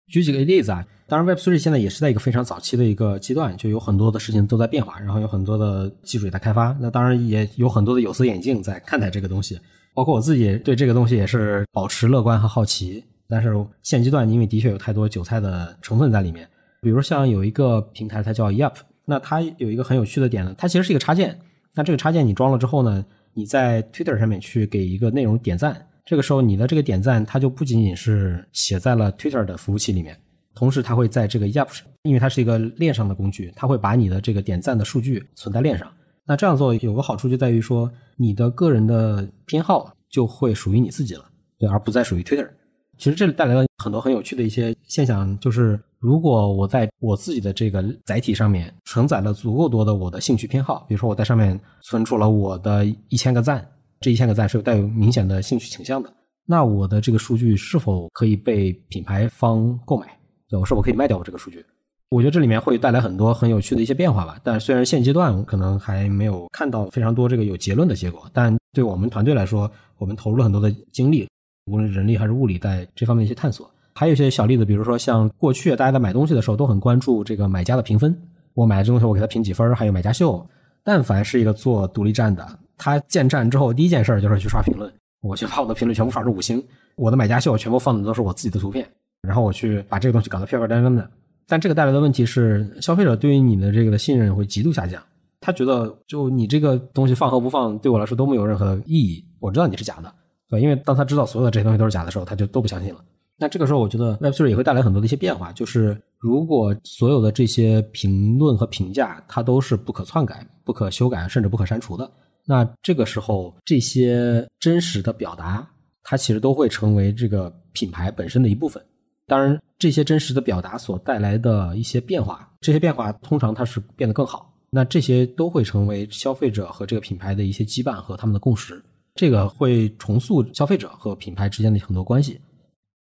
[0.09, 6.76] 举几个例子啊，当然 Web Three 现在也是在一个非常早期的一个阶段，就有很多的事情都在变化，然后有很多的技术也在开发。
[6.80, 9.61] 那当然也有很多的有色眼镜在看待这个东西，
[9.94, 13.04] 包括我自己对这个东西也是保持乐观和好奇。
[13.28, 13.52] 但是
[13.82, 16.48] 现阶段，因为的确有太多韭菜的成分在里面，
[16.80, 18.72] 比如像有一个平台，它叫 Yup，
[19.04, 21.38] 那它有一个很有趣的点呢，它其实是一个插件。
[21.74, 23.04] 那这个插件你装了之后呢，
[23.34, 30.18] 你在 Twitter 上面去给一个内容点赞，这个时候你的这个点赞它就不仅仅是写在了 Twitter 的服务器里面，
[30.54, 35.86] 同时它会在这个 Yup 上，因为它是一个链上的工具，它会把你的这个点赞的数据存在链上。
[36.24, 41.26] 那这样做有个好处就在于说，你的个人的偏好就会属于你自己了，
[41.59, 42.48] 对，而不再属于 Twitter。
[42.96, 53.66] 其实这里带来了很多很有趣的一些现象，就是如果我在我自己的这个载体上面承载了足够多的我的兴趣偏好，比如说我在上面存储了我的一千个赞，
[54.01, 56.12] 这一千个赞是有带有明显的兴趣倾向的，
[56.46, 60.07] 那我的这个数据是否可以被品牌方购买？
[60.49, 61.64] 对我是否可以卖掉我这个数据？
[62.11, 64.38] 我觉得这里面会带来很多很有趣的一些变化吧。
[64.42, 71.28] 但虽然现阶段可能还没有看到非常多这个有结论的结果，但对我们团队来说，我们投入了很多的精力。
[71.70, 78.18] 无论人力还是物力，在这方面一些探索，还有一些小例子，比如说像过去大家在买东西的时候都很关注这个买家的评分，
[78.55, 80.49] 我买这东西我给他评几分，还有买家秀。
[80.82, 86.64] 但凡是一个做独立站的，他建站之后第一件事就是去刷评论，我去把我的评论全部刷成五星，
[86.97, 88.89] 我的买家秀全部放的都是我自己的图片，
[89.20, 91.11] 然后我去把这个东西搞得漂漂亮亮的。
[91.47, 95.03] 但这个带来的问题是，消费者对于你的这个的信任会极度下降，
[95.41, 100.14] 他觉得就你这个东西放和不放对我来说都没有任何意义，我知道你是假的。
[100.49, 103.01] 对，因为当他知道所有的这些东西都是假的时候，他就都不相信了。
[103.41, 112.11] 那这个时候，我觉得 Web3 也会带来很多的一些变化，就是如果所有的这些评论和评价，它都是不可篡改、不可修改，甚至不可删除的，
[112.51, 115.68] 那这个时候这些真实的表达，
[116.03, 118.82] 它其实都会成为这个品牌本身的一部分。
[119.26, 124.51] 当然，这些真实的表达所带来的一些变化，这些变化通常它是变得更好。
[124.70, 128.82] 那这些都会成为消费者和这个品牌的一些羁绊和他们的共识。
[129.14, 132.40] 这个会重塑消费者和品牌之间的很多关系。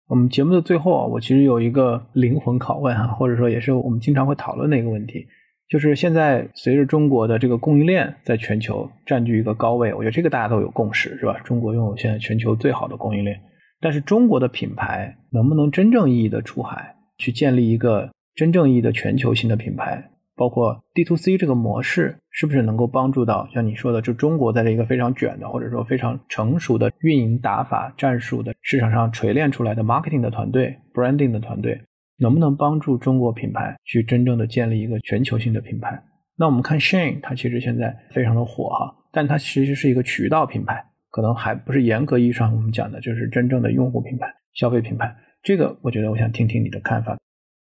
[0.07, 5.25] 我们节目的最后啊，我其实有一个灵魂拷问啊，或者说也是我们经常会讨论的一个问题，
[5.71, 11.39] 就是现在随着中国的这个供应链在全球占据一个高位，我觉得这个大家都有共识，是吧？
[11.45, 13.39] 中国拥有现在全球最好的供应链，
[13.79, 20.09] 但是中国的品牌能不能真正意义的出海，去建立一个真正意义的全球性的品牌？
[20.35, 31.79] 包括 D to C 这个模式是不是能够帮助到像你说的，就中国在这一个非常卷的或者说非常成熟的运营打法战术的市场上锤炼出来的 marketing 的团队、branding 的团队，
[32.21, 35.99] 能不能帮助中国品牌去真正的建立一个全球性的品牌？
[36.37, 45.15] 那我们看 Shane，它其实现在非常的火哈，但它其实是一个渠道品牌，可能还不是严格意义上我们讲的就是真正的用户品牌、消费品牌。
[45.41, 47.17] 这个我觉得我想听听你的看法。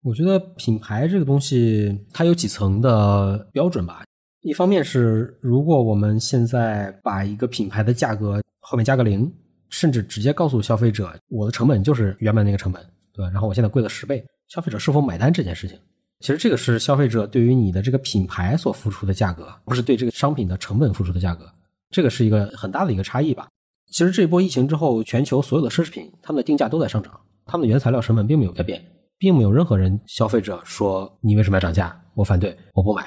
[0.03, 4.03] 我觉得品牌这个东西，它有几层的标准吧。
[4.42, 9.30] 一方面是，如果我们现在把一个品牌的价格后面加个零，
[9.68, 12.82] 甚至直接告诉消费者，我的成本就是原本那个成本，
[13.12, 13.30] 对吧？
[13.30, 15.78] 然后我现在贵了十倍，消费者是否买单这件事情，
[16.18, 21.48] 其实这个是消费者对于你的这个品牌所付出的价格，不是对这个商品的成本付出的价格，
[21.90, 23.48] 这个是一个很大的一个差异吧。
[23.92, 28.84] 其实这一波疫情之后，全球所有的奢侈品，它们的定价都在上涨，它们的原材料成本并没有改变。
[29.18, 33.07] 并没有任何人消费者说你为什么要涨价，我反对，我不买。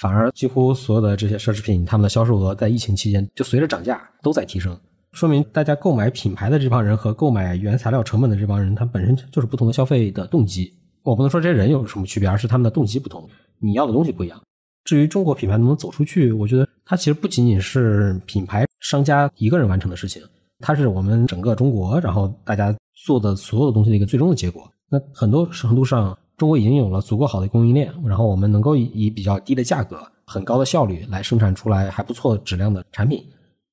[0.00, 4.80] 反而几乎所有的这些奢侈品，他们的销售额在疫情期间就随着涨价都在提升，
[5.12, 10.72] 说明大家购买品牌的这帮人和购买原材料成本的这帮人，他本身就是不同的消费的动机。
[11.02, 14.40] 我不能说这些人有什么区别，而是他们的动机不同，你要的东西不一样。
[14.84, 20.22] 至于中国品牌能不能走出去，我觉得它其实不仅仅是品牌商家一个人完成的事情，
[20.60, 24.70] 它是我们整个中国，然后大家做的所有的东西的一个最终的结果。
[24.88, 33.24] 那很多程度上，中国已经有了足够好的供应链，然后我们能够以比较低的价格、很高的效率来生产出来还不错质量的产品。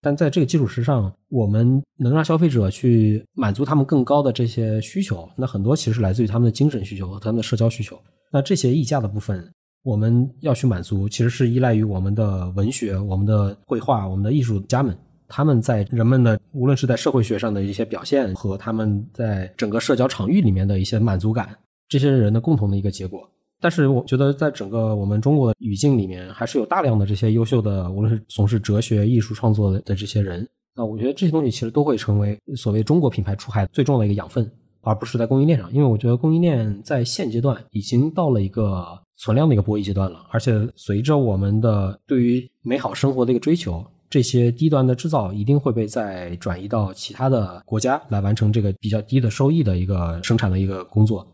[0.08, 8.00] 但在这个基础之上，我们能让消费者去满足他们更高的这些需求，那很多其实是来自于他们的精神需求和他们的社交需求。
[8.32, 9.46] 那这些溢价的部分，
[9.84, 14.98] 我们要去满足，其实是依赖于我们的文学、我们的绘画、我们的艺术家们。
[15.28, 21.50] 他们在人们的无论是在社会学上的一些表现，和他们在整个社交场域里面的一些满足感，
[21.90, 23.30] 这些人的共同的一个结果。
[23.60, 34.48] 但是，我觉得在整个我们中国的语境里面，还是有大量的这些优秀的，无论是从事哲学、艺术创作的的这些人，那我觉得这些东西其实都会成为所谓中国品牌出海最重要的一个养分，
[34.82, 35.72] 而不是在供应链上。
[35.74, 38.86] 因为我觉得供应链在现阶段已经到了一个
[39.16, 51.26] 存量的一个博弈阶段了，而且随着我们的对于美好生活的一个追求，这些低端的制造一定会被再转移到其他的国家来完成这个比较低的收益的一个生产的一个工作。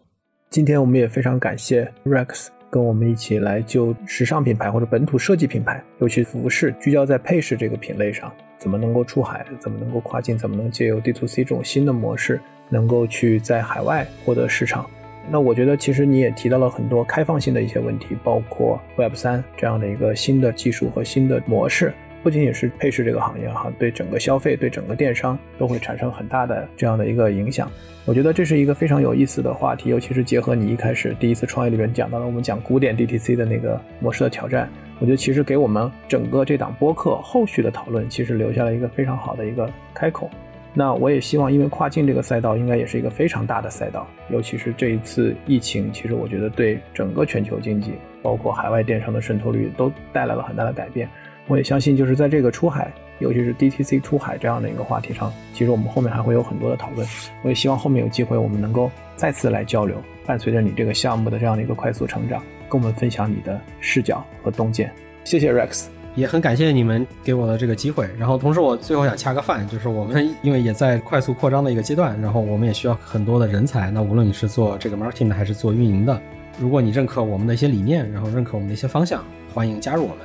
[0.53, 12.39] 今天我们也非常感谢 Rex 跟我们一起来就时尚品牌或者本土设计品牌，尤其服饰，聚焦在配饰这个品类上，怎么能够出海，怎么能够跨境，怎么能借由 D to C 这种新的模式，
[12.69, 14.87] 能够去在海外获得市场。
[15.27, 21.91] 那我觉得其实你也提到了很多开放性的一些问题，包括 Web 三这样的一个新的技术和新的模式。
[22.23, 27.69] 不仅仅是配饰这个行业哈，对整个消费、对整个电商都会产生很大的这样的一个影响。
[28.05, 34.69] 我觉得这是一个非常有意思的话题，尤其是结合你一开始第一次创业里面讲到了我们讲古典 DTC 的那个模式的挑战。
[34.99, 40.29] 我觉得其实给我们整个这档播客后续的讨论，其实留下了一个非常好的一个开口。
[40.73, 47.93] 那我也希望，因为跨境这个赛道应该也是一个非常大的赛道，尤其是这一次疫情，其实我觉得对整个全球经济，
[48.23, 51.07] 包括海外电商的渗透率都带来了很大的改变。
[51.47, 57.05] 我也相信，就是在这个出海，尤其是 DTC 出海这样的一个话题上，其实我们后面还会有很多的讨论。
[57.43, 59.95] 我也希望后面有机会，我们能够再次来交流。
[60.25, 64.89] 伴随着你这个项目的这样的一个快速成长，跟我们分享你的视角和洞见。
[65.25, 68.09] 谢谢 Rex，也很感谢你们给我的这个机会。
[68.17, 73.91] 然后同时，我最后想恰个饭，就是我们因为也在快速扩张的一个阶段，然后我们也需要很多的人才。
[73.91, 76.21] 那无论你是做这个 marketing 的，还是做运营的，
[76.57, 79.21] 如果你认可我们的一些理念，然后认可我们的一些方向，
[79.53, 80.19] 欢迎加入我们。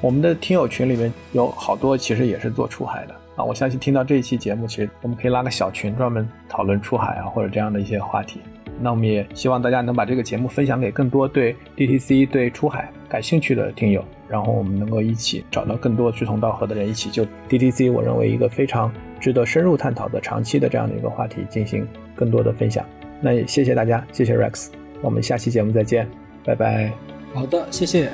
[0.00, 8.40] 我们的听友群里面有好多其实也是做出海的啊，我相信听到这一期节目，其实我们可以拉个小群，专门讨论出海啊或者这样的一些话题。
[8.82, 18.90] 那我们也希望大家能把这个节目分享给更多对 DTC 对出海感兴趣的听友，然后我们能够一起找到更多志同道合的人，一起就 DTC 我认为一个非常
[19.20, 22.82] 值得深入探讨的长期的这样的一个话题进行更多的分享。
[23.20, 24.68] 那也谢谢大家，谢谢 Rex，
[25.02, 26.08] 我们下期节目再见，
[26.42, 26.90] 拜拜。
[27.34, 28.10] 好的，谢谢。